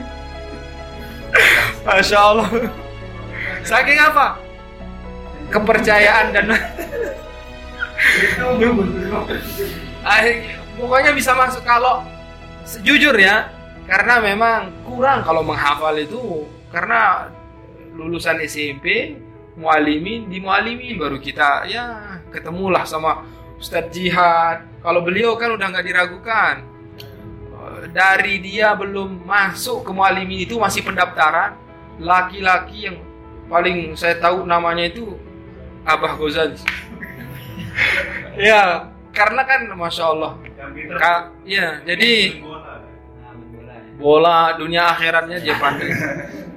Masya 1.84 2.20
Allah. 2.20 2.48
Saking 3.64 4.00
apa? 4.00 4.40
Kepercayaan 5.52 6.26
dan 6.34 6.46
pokoknya 10.76 11.12
bisa 11.16 11.32
masuk 11.34 11.64
kalau 11.64 12.04
sejujur 12.68 13.16
ya 13.16 13.55
karena 13.86 14.22
memang 14.22 14.86
kurang 14.86 15.22
kalau 15.22 15.42
menghafal 15.46 15.96
itu. 15.98 16.46
Karena 16.74 17.32
lulusan 17.96 18.42
SMP 18.44 19.16
mualimin 19.56 20.28
di 20.28 20.44
mualimin 20.44 21.00
baru 21.00 21.16
kita 21.16 21.64
ya 21.72 22.20
ketemulah 22.34 22.84
sama 22.84 23.24
Ustadz 23.56 23.94
Jihad. 23.96 24.68
Kalau 24.84 25.02
beliau 25.06 25.40
kan 25.40 25.56
udah 25.56 25.68
nggak 25.72 25.86
diragukan. 25.86 26.56
Dari 27.96 28.42
dia 28.42 28.74
belum 28.78 29.26
masuk 29.26 29.88
ke 29.88 29.92
mualimin 29.94 30.44
itu 30.44 30.60
masih 30.60 30.84
pendaftaran. 30.84 31.56
Laki-laki 32.02 32.92
yang 32.92 32.98
paling 33.48 33.94
saya 33.94 34.18
tahu 34.18 34.44
namanya 34.44 34.90
itu 34.90 35.16
Abah 35.86 36.18
Gozali 36.18 36.58
ya 38.50 38.90
karena 39.14 39.42
kan 39.46 39.70
masya 39.78 40.04
Allah 40.12 40.34
Ka, 40.98 41.30
ya 41.46 41.78
jadi 41.86 42.42
bola 43.96 44.54
dunia 44.60 44.92
akhiratnya 44.92 45.38
dia 45.40 45.56
pandai. 45.56 45.92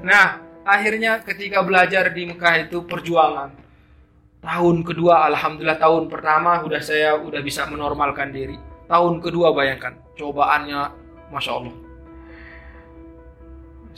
Nah, 0.03 0.42
akhirnya 0.66 1.22
ketika 1.22 1.62
belajar 1.62 2.11
di 2.11 2.29
Mekah 2.29 2.68
itu 2.68 2.83
perjuangan. 2.85 3.51
Tahun 4.38 4.77
kedua 4.87 5.27
alhamdulillah 5.27 5.83
tahun 5.83 6.07
pertama 6.07 6.62
udah 6.62 6.79
saya 6.79 7.18
udah 7.18 7.42
bisa 7.42 7.66
menormalkan 7.66 8.31
diri. 8.31 8.55
Tahun 8.87 9.14
kedua 9.18 9.51
bayangkan 9.51 9.98
cobaannya 10.14 10.81
Masya 11.35 11.53
Allah. 11.53 11.74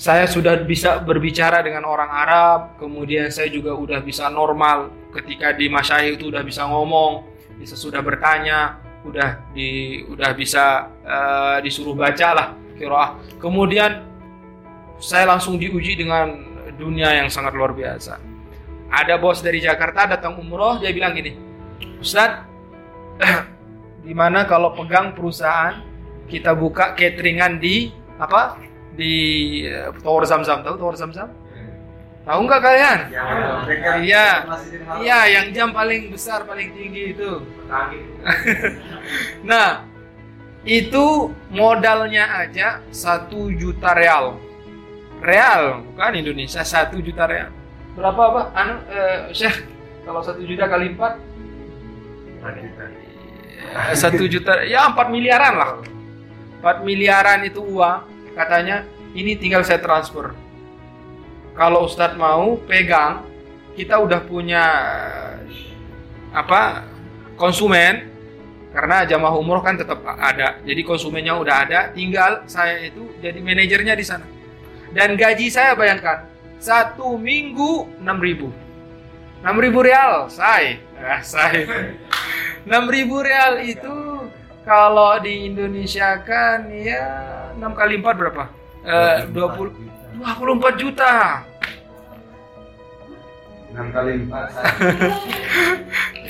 Saya 0.01 0.25
sudah 0.25 0.57
bisa 0.65 0.97
berbicara 1.05 1.61
dengan 1.61 1.85
orang 1.85 2.09
Arab, 2.09 2.81
kemudian 2.81 3.29
saya 3.29 3.53
juga 3.53 3.77
udah 3.77 4.01
bisa 4.01 4.33
normal 4.33 4.89
ketika 5.13 5.53
di 5.53 5.69
masyayikh 5.69 6.17
itu 6.17 6.33
udah 6.33 6.41
bisa 6.41 6.65
ngomong, 6.65 7.29
bisa 7.61 7.77
sudah 7.77 8.01
bertanya, 8.01 8.81
udah 9.05 9.53
di 9.53 10.01
udah 10.09 10.33
bisa 10.33 10.89
uh, 11.05 11.61
disuruh 11.61 11.93
baca 11.93 12.29
lah 12.33 12.49
kiroah. 12.81 13.21
Kemudian 13.37 14.09
saya 14.97 15.29
langsung 15.29 15.61
diuji 15.61 16.01
dengan 16.01 16.33
dunia 16.81 17.13
yang 17.21 17.29
sangat 17.29 17.53
luar 17.53 17.77
biasa. 17.77 18.17
Ada 18.89 19.21
bos 19.21 19.45
dari 19.45 19.61
Jakarta 19.61 20.17
datang 20.17 20.41
umroh, 20.41 20.81
dia 20.81 20.91
bilang 20.91 21.13
gini, 21.13 21.37
Ustadz, 22.01 22.43
gimana 24.03 24.45
kalau 24.51 24.73
pegang 24.73 25.13
perusahaan 25.13 25.85
kita 26.27 26.57
buka 26.57 26.97
cateringan 26.97 27.61
di 27.61 27.93
apa 28.17 28.59
di 28.97 29.15
Tower 30.03 30.25
Zamzam 30.27 30.65
tahu 30.65 30.75
Tower 30.81 30.97
Zamzam? 30.97 31.31
Tahu 32.21 32.41
nggak 32.45 32.63
kalian? 32.63 32.99
Iya, 34.05 34.27
iya 35.01 35.19
yang 35.41 35.57
jam 35.57 35.73
paling 35.73 36.13
besar 36.13 36.45
paling 36.45 36.69
tinggi 36.77 37.17
itu. 37.17 37.43
nah, 39.51 39.89
itu 40.65 41.33
modalnya 41.49 42.45
aja 42.45 42.85
satu 42.93 43.49
juta 43.53 43.97
real. 43.97 44.37
Real 45.21 45.85
bukan 45.93 46.13
Indonesia 46.17 46.65
satu 46.65 47.01
juta 47.01 47.25
real. 47.25 47.53
Berapa 47.97 48.23
apa 48.33 48.43
anu 48.57 48.75
eh, 48.89 49.21
Syekh 49.33 49.65
kalau 50.05 50.21
satu 50.21 50.41
juta 50.45 50.69
kali 50.69 50.97
empat? 50.97 51.15
Satu 53.97 54.25
juta 54.29 54.65
ya 54.65 54.89
empat 54.89 55.09
miliaran 55.13 55.55
lah. 55.57 55.73
Empat 56.61 56.85
miliaran 56.85 57.45
itu 57.45 57.61
uang 57.65 58.05
katanya 58.37 58.85
ini 59.17 59.37
tinggal 59.37 59.65
saya 59.65 59.81
transfer. 59.81 60.33
Kalau 61.57 61.85
Ustadz 61.85 62.17
mau 62.17 62.57
pegang 62.65 63.25
kita 63.77 63.97
udah 64.01 64.21
punya 64.25 64.65
apa 66.31 66.85
konsumen 67.41 68.10
karena 68.71 69.03
jamaah 69.03 69.35
umroh 69.35 69.63
kan 69.63 69.75
tetap 69.75 69.99
ada. 70.07 70.63
Jadi 70.63 70.81
konsumennya 70.87 71.35
udah 71.35 71.57
ada 71.67 71.81
tinggal 71.91 72.47
saya 72.47 72.87
itu 72.87 73.11
jadi 73.19 73.39
manajernya 73.43 73.95
di 73.99 74.05
sana. 74.07 74.27
Dan 74.95 75.19
gaji 75.19 75.51
saya 75.51 75.75
bayangkan 75.75 76.27
satu 76.63 77.19
minggu 77.19 77.87
enam 78.03 78.19
ribu. 78.23 78.49
enam 79.41 79.57
ribu 79.57 79.81
real 79.81 80.29
saya 80.29 80.77
ah, 81.01 81.25
saya 81.25 81.65
enam 82.69 82.93
ribu 82.93 83.25
real 83.25 83.57
itu 83.65 84.29
kalau 84.69 85.17
di 85.17 85.49
Indonesia 85.49 86.21
kan 86.21 86.69
ya 86.69 87.09
enam 87.57 87.73
kali 87.73 87.97
empat 87.97 88.15
berapa? 88.21 88.45
Dua 89.33 89.49
puluh 89.57 89.73
dua 90.13 90.31
puluh 90.37 90.53
empat 90.61 90.75
juta. 90.77 91.41
Enam 93.73 93.87
kali 93.95 94.29
empat 94.29 94.47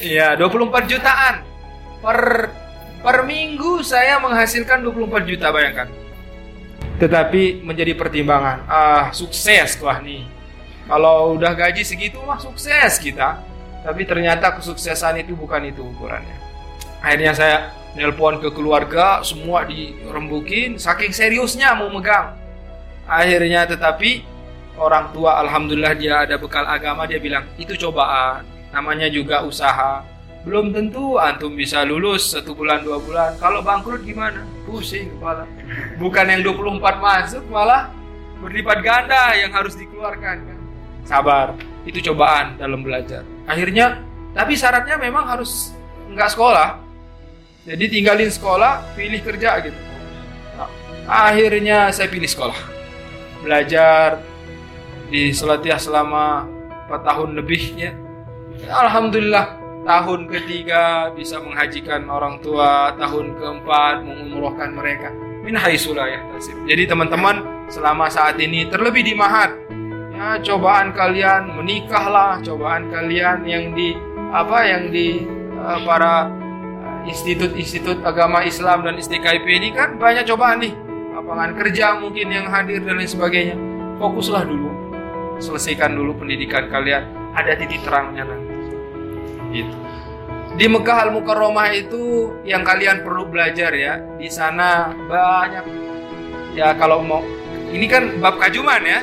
Iya, 0.00 0.32
24 0.32 0.88
jutaan 0.88 1.49
per 2.00 2.48
per 3.00 3.24
minggu 3.24 3.80
saya 3.80 4.20
menghasilkan 4.20 4.84
24 4.84 5.30
juta 5.30 5.48
bayangkan. 5.52 5.88
Tetapi 7.00 7.64
menjadi 7.64 7.96
pertimbangan, 7.96 8.68
ah 8.68 9.08
sukses 9.12 9.80
wah 9.80 9.96
nih. 10.04 10.28
Kalau 10.84 11.38
udah 11.38 11.56
gaji 11.56 11.80
segitu 11.80 12.20
mah 12.20 12.36
sukses 12.36 13.00
kita. 13.00 13.40
Tapi 13.80 14.04
ternyata 14.04 14.52
kesuksesan 14.60 15.24
itu 15.24 15.32
bukan 15.32 15.64
itu 15.64 15.80
ukurannya. 15.80 16.36
Akhirnya 17.00 17.32
saya 17.32 17.56
nelpon 17.96 18.36
ke 18.36 18.52
keluarga, 18.52 19.24
semua 19.24 19.64
dirembukin, 19.64 20.76
saking 20.76 21.16
seriusnya 21.16 21.72
mau 21.72 21.88
megang. 21.88 22.36
Akhirnya 23.08 23.64
tetapi 23.64 24.20
orang 24.80 25.12
tua 25.16 25.40
alhamdulillah 25.40 25.96
dia 25.96 26.24
ada 26.24 26.36
bekal 26.36 26.64
agama 26.64 27.04
dia 27.04 27.20
bilang 27.20 27.44
itu 27.60 27.76
cobaan 27.76 28.44
namanya 28.72 29.12
juga 29.12 29.42
usaha 29.44 30.00
belum 30.46 30.72
tentu 30.72 31.20
antum 31.20 31.52
bisa 31.52 31.84
lulus 31.84 32.32
satu 32.32 32.56
bulan 32.56 32.80
dua 32.80 32.96
bulan 32.96 33.36
kalau 33.36 33.60
bangkrut 33.60 34.00
gimana 34.08 34.40
pusing 34.64 35.12
kepala 35.16 35.44
bukan 36.00 36.24
yang 36.32 36.40
24 36.40 36.80
masuk 36.96 37.44
malah 37.52 37.92
berlipat 38.40 38.78
ganda 38.80 39.36
yang 39.36 39.52
harus 39.52 39.76
dikeluarkan 39.76 40.36
kan. 40.48 40.58
Sabar, 41.04 41.52
itu 41.84 42.00
cobaan 42.10 42.56
dalam 42.56 42.80
belajar. 42.80 43.22
Akhirnya, 43.44 44.00
tapi 44.32 44.56
syaratnya 44.56 44.96
memang 44.96 45.28
harus 45.28 45.76
nggak 46.08 46.32
sekolah. 46.32 46.80
Jadi 47.68 47.84
tinggalin 47.92 48.32
sekolah, 48.32 48.96
pilih 48.96 49.20
kerja 49.20 49.60
gitu. 49.60 49.76
Akhirnya 51.04 51.92
saya 51.92 52.08
pilih 52.08 52.28
sekolah. 52.28 52.56
Belajar 53.44 54.20
di 55.12 55.32
Selatiah 55.36 55.76
selama 55.76 56.48
4 56.88 57.08
tahun 57.08 57.28
lebihnya. 57.36 57.92
Alhamdulillah 58.68 59.59
tahun 59.84 60.28
ketiga 60.28 61.12
bisa 61.16 61.40
menghajikan 61.40 62.04
orang 62.08 62.40
tua, 62.44 62.92
tahun 63.00 63.36
keempat 63.36 64.04
mengumrohkan 64.04 64.76
mereka. 64.76 65.08
Min 65.40 65.56
ya 65.56 66.20
tasib. 66.36 66.56
Jadi 66.68 66.84
teman-teman 66.84 67.66
selama 67.72 68.12
saat 68.12 68.36
ini 68.36 68.68
terlebih 68.68 69.00
di 69.00 69.16
Mahat 69.16 69.56
ya 70.20 70.36
cobaan 70.44 70.92
kalian 70.92 71.56
menikahlah, 71.56 72.44
cobaan 72.44 72.92
kalian 72.92 73.40
yang 73.48 73.72
di 73.72 73.96
apa 74.30 74.68
yang 74.68 74.92
di 74.92 75.24
uh, 75.56 75.80
para 75.80 76.28
uh, 76.28 77.00
institut-institut 77.08 78.04
agama 78.04 78.44
Islam 78.44 78.84
dan 78.84 79.00
ISTKIP 79.00 79.48
ini 79.48 79.72
kan 79.72 79.96
banyak 79.96 80.28
cobaan 80.28 80.60
nih. 80.60 80.76
Lapangan 81.16 81.56
kerja 81.56 81.96
mungkin 81.96 82.28
yang 82.28 82.46
hadir 82.52 82.84
dan 82.84 83.00
lain 83.00 83.08
sebagainya. 83.08 83.56
Fokuslah 83.96 84.44
dulu. 84.44 84.68
Selesaikan 85.40 85.96
dulu 85.96 86.12
pendidikan 86.20 86.68
kalian. 86.68 87.08
Ada 87.32 87.56
titik 87.56 87.80
terangnya 87.80 88.28
nanti. 88.28 88.49
Gitu. 89.50 89.74
Di 90.58 90.66
Mekah 90.66 91.08
Al 91.08 91.10
Mukarramah 91.14 91.70
itu 91.74 92.34
yang 92.42 92.66
kalian 92.66 93.02
perlu 93.06 93.26
belajar 93.30 93.70
ya. 93.74 94.02
Di 94.18 94.26
sana 94.30 94.94
banyak 95.06 95.64
ya 96.54 96.74
kalau 96.74 97.02
mau 97.02 97.22
ini 97.70 97.86
kan 97.86 98.18
bab 98.18 98.38
kajuman 98.38 98.82
ya. 98.82 99.00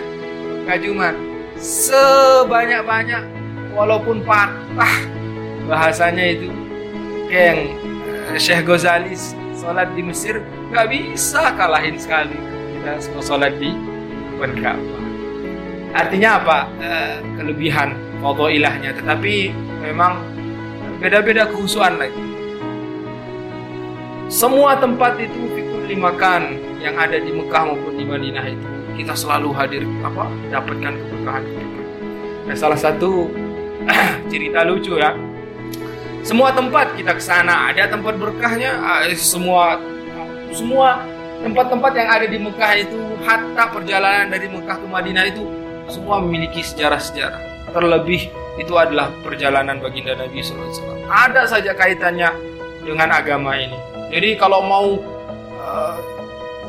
Kajuman 0.68 1.16
sebanyak-banyak 1.58 3.24
walaupun 3.74 4.22
patah 4.22 4.96
bahasanya 5.66 6.38
itu 6.38 6.50
kayak 7.32 7.46
yang 7.56 7.62
Syekh 8.38 8.68
Ghazali 8.68 9.16
sholat 9.58 9.90
di 9.98 10.04
Mesir 10.06 10.44
nggak 10.70 10.88
bisa 10.92 11.56
kalahin 11.58 11.98
sekali 11.98 12.38
kita 12.78 13.24
sholat 13.24 13.56
di 13.58 13.74
Ka'bah. 14.38 15.07
Artinya 15.96 16.30
apa? 16.42 16.58
Eh, 16.82 17.16
kelebihan 17.40 17.96
foto 18.20 18.50
ilahnya, 18.52 18.92
tetapi 18.92 19.54
memang 19.84 20.20
beda-beda 21.00 21.48
kehusuan 21.48 22.02
lagi. 22.02 22.24
Semua 24.28 24.76
tempat 24.76 25.16
itu 25.22 25.48
fikul 25.56 25.88
limakan 25.88 26.60
yang 26.84 27.00
ada 27.00 27.16
di 27.16 27.32
Mekah 27.32 27.64
maupun 27.72 27.96
di 27.96 28.04
Madinah 28.04 28.44
itu 28.44 28.68
kita 29.00 29.14
selalu 29.16 29.56
hadir 29.56 29.84
apa 30.04 30.28
dapatkan 30.52 30.94
keberkahan. 31.00 31.44
Nah, 32.50 32.56
salah 32.58 32.76
satu 32.76 33.32
cerita 34.32 34.68
lucu 34.68 35.00
ya. 35.00 35.16
Semua 36.28 36.52
tempat 36.52 36.92
kita 37.00 37.16
ke 37.16 37.24
sana 37.24 37.72
ada 37.72 37.88
tempat 37.88 38.20
berkahnya, 38.20 38.76
ah, 38.84 39.08
semua 39.16 39.80
semua 40.52 41.08
tempat-tempat 41.40 41.92
yang 41.96 42.10
ada 42.12 42.26
di 42.28 42.38
Mekah 42.42 42.72
itu 42.84 43.00
hatta 43.24 43.64
perjalanan 43.72 44.28
dari 44.28 44.52
Mekah 44.52 44.76
ke 44.76 44.88
Madinah 44.92 45.24
itu 45.30 45.46
semua 45.88 46.20
memiliki 46.20 46.64
sejarah-sejarah. 46.64 47.72
Terlebih 47.72 48.32
itu 48.58 48.74
adalah 48.76 49.14
perjalanan 49.22 49.80
baginda 49.80 50.18
Nabi 50.18 50.42
SAW. 50.42 51.08
Ada 51.08 51.48
saja 51.48 51.72
kaitannya 51.78 52.32
dengan 52.84 53.12
agama 53.12 53.56
ini. 53.56 53.76
Jadi 54.08 54.40
kalau 54.40 54.64
mau 54.64 54.88
uh, 55.60 55.96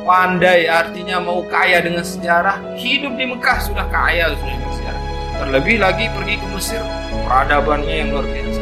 pandai 0.03 0.67
artinya 0.67 1.19
mau 1.23 1.43
kaya 1.47 1.79
dengan 1.83 2.03
sejarah, 2.03 2.75
hidup 2.75 3.15
di 3.15 3.25
Mekah 3.29 3.57
sudah 3.63 3.87
kaya 3.87 4.31
sudah 4.35 4.55
dengan 4.55 4.73
sejarah. 4.75 5.03
Terlebih 5.39 5.77
lagi 5.79 6.05
pergi 6.11 6.35
ke 6.35 6.47
Mesir, 6.51 6.83
peradabannya 7.23 7.93
yang 7.95 8.09
luar 8.11 8.27
biasa. 8.27 8.61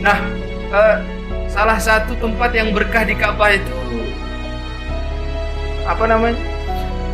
Nah, 0.00 0.18
uh, 0.72 0.96
salah 1.44 1.76
satu 1.76 2.16
tempat 2.16 2.56
yang 2.56 2.72
berkah 2.72 3.04
di 3.04 3.12
Ka'bah 3.12 3.52
itu 3.52 3.76
apa 5.84 6.04
namanya? 6.08 6.40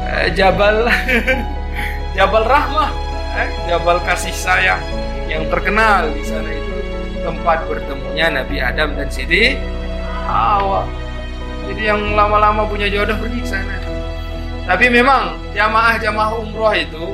Uh, 0.06 0.28
Jabal 0.38 0.86
Jabal 2.16 2.48
Rahmah, 2.48 2.90
eh, 3.36 3.48
Jabal 3.68 4.00
kasih 4.08 4.32
sayang 4.32 4.80
yang 5.28 5.44
terkenal 5.52 6.08
di 6.16 6.24
sana 6.24 6.48
itu 6.48 6.72
tempat 7.20 7.68
bertemunya 7.68 8.32
Nabi 8.32 8.56
Adam 8.56 8.96
dan 8.96 9.12
Siti 9.12 9.52
Hawa. 10.24 10.88
Jadi 11.68 11.92
yang 11.92 12.16
lama-lama 12.16 12.64
punya 12.64 12.88
jodoh 12.88 13.20
pergi 13.20 13.44
ke 13.44 13.48
sana. 13.52 13.76
Tapi 14.64 14.88
memang 14.88 15.36
jamaah-jamaah 15.52 16.40
umroh 16.40 16.72
itu 16.72 17.04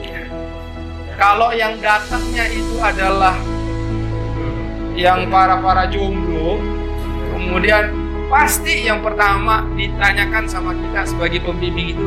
kalau 1.18 1.50
yang 1.50 1.82
datangnya 1.82 2.46
itu 2.46 2.78
adalah 2.78 3.34
yang 4.94 5.26
para-para 5.26 5.90
jomblo, 5.90 6.62
kemudian 7.34 7.90
pasti 8.30 8.86
yang 8.86 9.02
pertama 9.02 9.66
ditanyakan 9.74 10.46
sama 10.46 10.70
kita 10.78 11.10
sebagai 11.10 11.42
pembimbing 11.42 11.90
itu, 11.90 12.06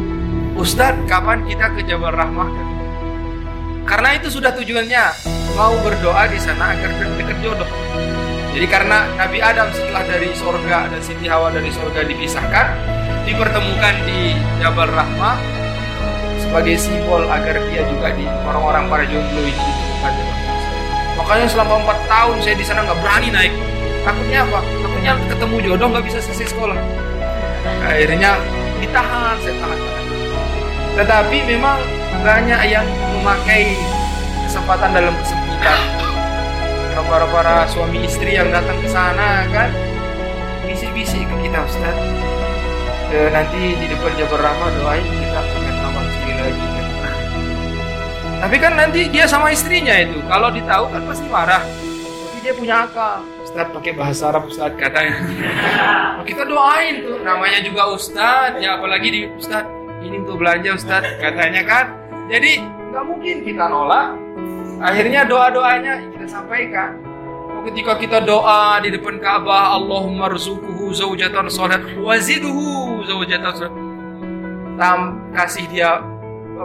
Ustadz, 0.56 1.04
kapan 1.12 1.44
kita 1.44 1.76
ke 1.76 1.84
Jabal 1.84 2.16
Rahmah? 2.16 2.75
Karena 3.86 4.18
itu 4.18 4.28
sudah 4.34 4.52
tujuannya 4.58 5.04
mau 5.54 5.78
berdoa 5.86 6.26
di 6.28 6.42
sana 6.42 6.74
agar 6.74 6.90
dekat 7.16 7.38
jodoh. 7.40 7.70
Jadi 8.52 8.66
karena 8.66 9.06
Nabi 9.14 9.40
Adam 9.40 9.70
setelah 9.72 10.04
dari 10.10 10.34
sorga 10.34 10.90
dan 10.90 11.02
Siti 11.06 11.30
Hawa 11.30 11.54
dari 11.54 11.70
sorga 11.70 12.02
dipisahkan, 12.02 12.66
dipertemukan 13.30 13.96
di 14.10 14.34
Jabal 14.58 14.90
Rahmah 14.90 15.38
sebagai 16.42 16.76
simbol 16.80 17.28
agar 17.30 17.62
dia 17.68 17.84
juga 17.86 18.16
di 18.16 18.26
orang-orang 18.48 18.88
para 18.88 19.04
jomblo 19.08 19.44
ini 19.44 19.54
ditemukan 19.54 20.14
Makanya 21.16 21.48
selama 21.48 21.74
empat 21.84 21.98
tahun 22.12 22.38
saya 22.44 22.56
di 22.60 22.66
sana 22.68 22.84
nggak 22.84 23.00
berani 23.00 23.30
naik. 23.32 23.54
Takutnya 24.04 24.46
apa? 24.46 24.60
Takutnya 24.84 25.14
ketemu 25.32 25.56
jodoh 25.64 25.88
nggak 25.96 26.06
bisa 26.06 26.20
selesai 26.22 26.52
sekolah. 26.52 26.78
Akhirnya 27.86 28.40
ditahan, 28.84 29.36
saya 29.42 29.56
tahan. 29.58 29.80
Tetapi 30.96 31.38
memang 31.48 31.80
banyak 32.24 32.62
yang 32.72 32.88
memakai 33.26 33.74
kesempatan 34.46 34.94
dalam 34.94 35.18
kesempitan. 35.18 35.82
Para 37.10 37.26
para 37.34 37.66
suami 37.66 38.06
istri 38.06 38.38
yang 38.38 38.54
datang 38.54 38.78
ke 38.78 38.86
sana 38.86 39.50
kan? 39.50 39.74
Bisik-bisik 40.70 41.26
ke 41.26 41.36
kita 41.42 41.58
Ustaz. 41.66 41.98
E, 43.10 43.30
nanti 43.34 43.82
di 43.82 43.86
depan 43.90 44.14
Jabar 44.22 44.46
Rahma 44.46 44.70
doain 44.78 45.02
kita 45.02 45.42
akan 45.42 45.74
nama 45.74 46.00
istri 46.06 46.34
lagi 46.38 46.66
kan? 46.70 46.86
Tapi 48.46 48.56
kan 48.62 48.74
nanti 48.78 49.02
dia 49.10 49.26
sama 49.26 49.50
istrinya 49.50 49.98
itu. 49.98 50.22
Kalau 50.30 50.54
ditahu 50.54 50.86
kan 50.94 51.02
pasti 51.10 51.26
marah. 51.26 51.66
Tapi 51.66 52.38
dia 52.46 52.54
punya 52.54 52.86
akal. 52.86 53.26
Ustaz 53.42 53.74
pakai 53.74 53.94
bahasa 53.98 54.30
Arab 54.30 54.54
Ustaz 54.54 54.70
katanya. 54.78 55.18
Kita 56.30 56.46
doain 56.46 57.02
tuh. 57.02 57.26
Namanya 57.26 57.58
juga 57.66 57.90
Ustaz. 57.90 58.62
Ya 58.62 58.78
apalagi 58.78 59.10
di 59.10 59.22
Ustaz 59.34 59.66
ini 60.06 60.22
untuk 60.22 60.38
belanja 60.42 60.78
Ustaz 60.78 61.06
katanya 61.18 61.66
kan? 61.66 61.86
Jadi 62.26 62.85
nggak 62.96 63.12
mungkin 63.12 63.44
kita 63.44 63.68
nolak. 63.68 64.16
Akhirnya 64.80 65.28
doa-doanya 65.28 66.00
kita 66.16 66.32
sampaikan. 66.32 66.96
Ketika 67.68 68.00
kita 68.00 68.24
doa 68.24 68.80
di 68.80 68.96
depan 68.96 69.20
Ka'bah 69.20 69.76
Allahumma 69.76 70.32
rzuquhu 70.32 70.96
zaujatan 70.96 71.52
salat 71.52 71.84
waziduhu 72.00 73.04
zaujatan 73.04 73.52
salat 73.52 73.76
Tam, 74.80 75.20
kasih 75.36 75.68
dia 75.68 76.00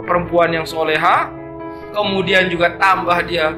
perempuan 0.07 0.55
yang 0.55 0.63
soleha. 0.63 1.27
Kemudian 1.91 2.47
juga 2.47 2.79
tambah 2.79 3.27
dia 3.27 3.51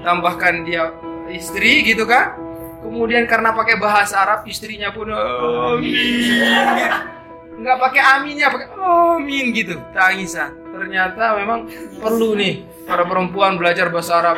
tambahkan 0.00 0.64
dia 0.64 0.96
istri 1.28 1.84
gitu 1.84 2.08
kan. 2.08 2.32
Kemudian 2.80 3.28
karena 3.28 3.52
pakai 3.52 3.76
bahasa 3.76 4.24
Arab 4.24 4.48
istrinya 4.48 4.88
pun 4.88 5.12
amin 5.12 7.15
nggak 7.56 7.76
pakai 7.80 8.02
aminnya 8.20 8.52
pakai 8.52 8.68
amin 8.76 9.44
gitu. 9.56 9.80
Tangisan 9.96 10.52
ternyata 10.76 11.40
memang 11.40 11.64
perlu 11.96 12.36
nih 12.36 12.68
para 12.84 13.08
perempuan 13.08 13.56
belajar 13.56 13.88
bahasa 13.88 14.20
Arab. 14.20 14.36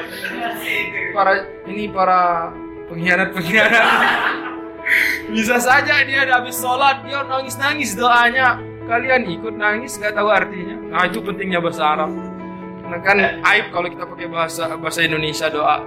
Para 1.10 1.32
ini 1.66 1.90
para 1.90 2.54
pengkhianat 2.86 3.34
pengkhianat 3.34 3.84
bisa 5.34 5.58
saja 5.58 6.00
dia 6.06 6.24
ada 6.24 6.40
habis 6.40 6.56
sholat 6.56 7.02
dia 7.02 7.26
nangis 7.26 7.58
nangis 7.58 7.90
doanya. 7.98 8.62
Kalian 8.88 9.28
ikut 9.28 9.52
nangis 9.52 10.00
nggak 10.00 10.16
tahu 10.16 10.32
artinya. 10.32 10.76
Nah 10.88 11.04
itu 11.04 11.20
pentingnya 11.20 11.60
bahasa 11.60 11.84
Arab. 11.84 12.10
Nah, 12.88 12.96
kan 13.04 13.20
aib 13.20 13.68
kalau 13.68 13.84
kita 13.84 14.08
pakai 14.08 14.32
bahasa 14.32 14.64
bahasa 14.80 15.04
Indonesia 15.04 15.52
doa. 15.52 15.84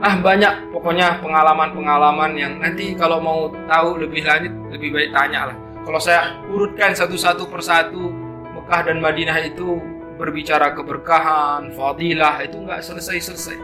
Ah 0.00 0.14
banyak 0.16 0.70
pokoknya 0.70 1.18
pengalaman-pengalaman 1.20 2.32
yang 2.38 2.56
nanti 2.62 2.94
kalau 2.94 3.18
mau 3.20 3.50
tahu 3.68 4.00
lebih 4.00 4.24
lanjut 4.24 4.54
lebih 4.72 4.96
baik 4.96 5.10
tanya 5.12 5.52
lah 5.52 5.56
kalau 5.84 6.00
saya 6.00 6.36
urutkan 6.48 6.92
satu-satu 6.92 7.48
persatu 7.48 8.12
Mekah 8.56 8.80
dan 8.86 8.98
Madinah 9.00 9.38
itu 9.42 9.80
berbicara 10.20 10.76
keberkahan, 10.76 11.72
fadilah 11.72 12.44
itu 12.44 12.60
nggak 12.60 12.84
selesai-selesai. 12.84 13.56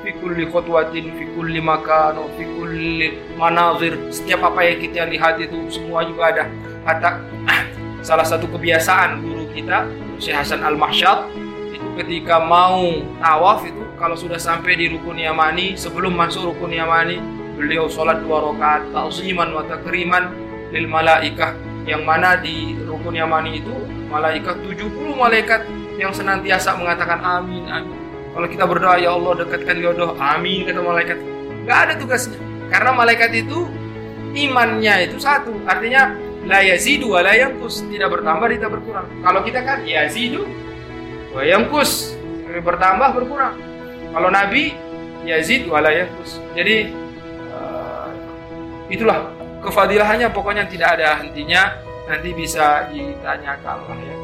Fi 0.00 0.10
kulli 0.16 0.48
khutwatin, 0.48 1.12
fi 1.20 1.24
kulli 1.36 1.60
makan, 1.60 2.16
fi 2.38 2.44
kulli 2.48 3.20
manazir. 3.36 3.98
Setiap 4.08 4.48
apa 4.48 4.64
yang 4.64 4.78
kita 4.80 5.04
lihat 5.04 5.36
itu 5.42 5.68
semua 5.68 6.06
juga 6.08 6.32
ada. 6.32 6.44
Hatta 6.88 7.20
salah 8.08 8.24
satu 8.24 8.48
kebiasaan 8.48 9.20
guru 9.20 9.44
kita 9.52 9.84
Syekh 10.16 10.40
Hasan 10.40 10.64
Al 10.64 10.78
Mahsyad 10.78 11.28
itu 11.74 11.88
ketika 12.00 12.40
mau 12.40 12.82
tawaf 13.20 13.66
itu 13.66 13.84
kalau 13.98 14.14
sudah 14.14 14.38
sampai 14.38 14.78
di 14.78 14.86
rukun 14.94 15.18
yamani 15.18 15.74
sebelum 15.74 16.14
masuk 16.14 16.54
rukun 16.54 16.72
yamani 16.72 17.18
beliau 17.58 17.90
sholat 17.90 18.22
dua 18.22 18.50
rakaat 18.50 18.88
ta'ziman 18.94 19.50
wa 19.50 19.62
takriman 19.66 20.47
lil 20.72 20.86
malaikah 20.86 21.56
yang 21.88 22.04
mana 22.04 22.36
di 22.36 22.76
rukun 22.84 23.16
yamani 23.16 23.64
itu 23.64 23.72
malaikat 24.12 24.60
70 24.60 24.92
malaikat 25.16 25.64
yang 25.96 26.12
senantiasa 26.12 26.76
mengatakan 26.76 27.20
amin 27.20 27.64
amin. 27.68 27.98
Kalau 28.38 28.46
kita 28.46 28.64
berdoa 28.70 28.96
ya 29.02 29.18
Allah 29.18 29.42
dekatkan 29.42 29.82
jodoh. 29.82 30.14
Amin 30.20 30.62
kata 30.62 30.78
malaikat. 30.78 31.18
Nggak 31.66 31.78
ada 31.82 31.92
tugasnya. 31.98 32.38
Karena 32.70 32.94
malaikat 32.94 33.34
itu 33.34 33.66
imannya 34.36 35.10
itu 35.10 35.18
satu. 35.18 35.50
Artinya 35.66 36.14
la 36.46 36.62
yazidu 36.62 37.16
wa 37.16 37.24
la 37.24 37.34
yanqus. 37.34 37.82
Tidak 37.88 38.06
bertambah 38.06 38.46
tidak 38.52 38.70
berkurang. 38.78 39.10
Kalau 39.26 39.40
kita 39.42 39.64
kan 39.66 39.82
yazidu 39.82 40.46
wa 41.34 41.42
yanqus. 41.42 42.14
Bertambah 42.62 43.16
berkurang. 43.18 43.58
Kalau 44.14 44.28
nabi 44.30 44.76
yazid 45.26 45.66
wa 45.66 45.82
la 45.82 45.90
yanqus. 45.90 46.38
Jadi 46.54 46.94
uh, 47.50 48.08
itulah 48.86 49.34
kefadilahannya 49.68 50.28
pokoknya 50.32 50.64
tidak 50.66 50.98
ada 50.98 51.20
hentinya. 51.20 51.76
Nanti 52.08 52.32
bisa 52.32 52.88
ditanyakan 52.88 53.84
lah 53.84 54.00
ya 54.00 54.17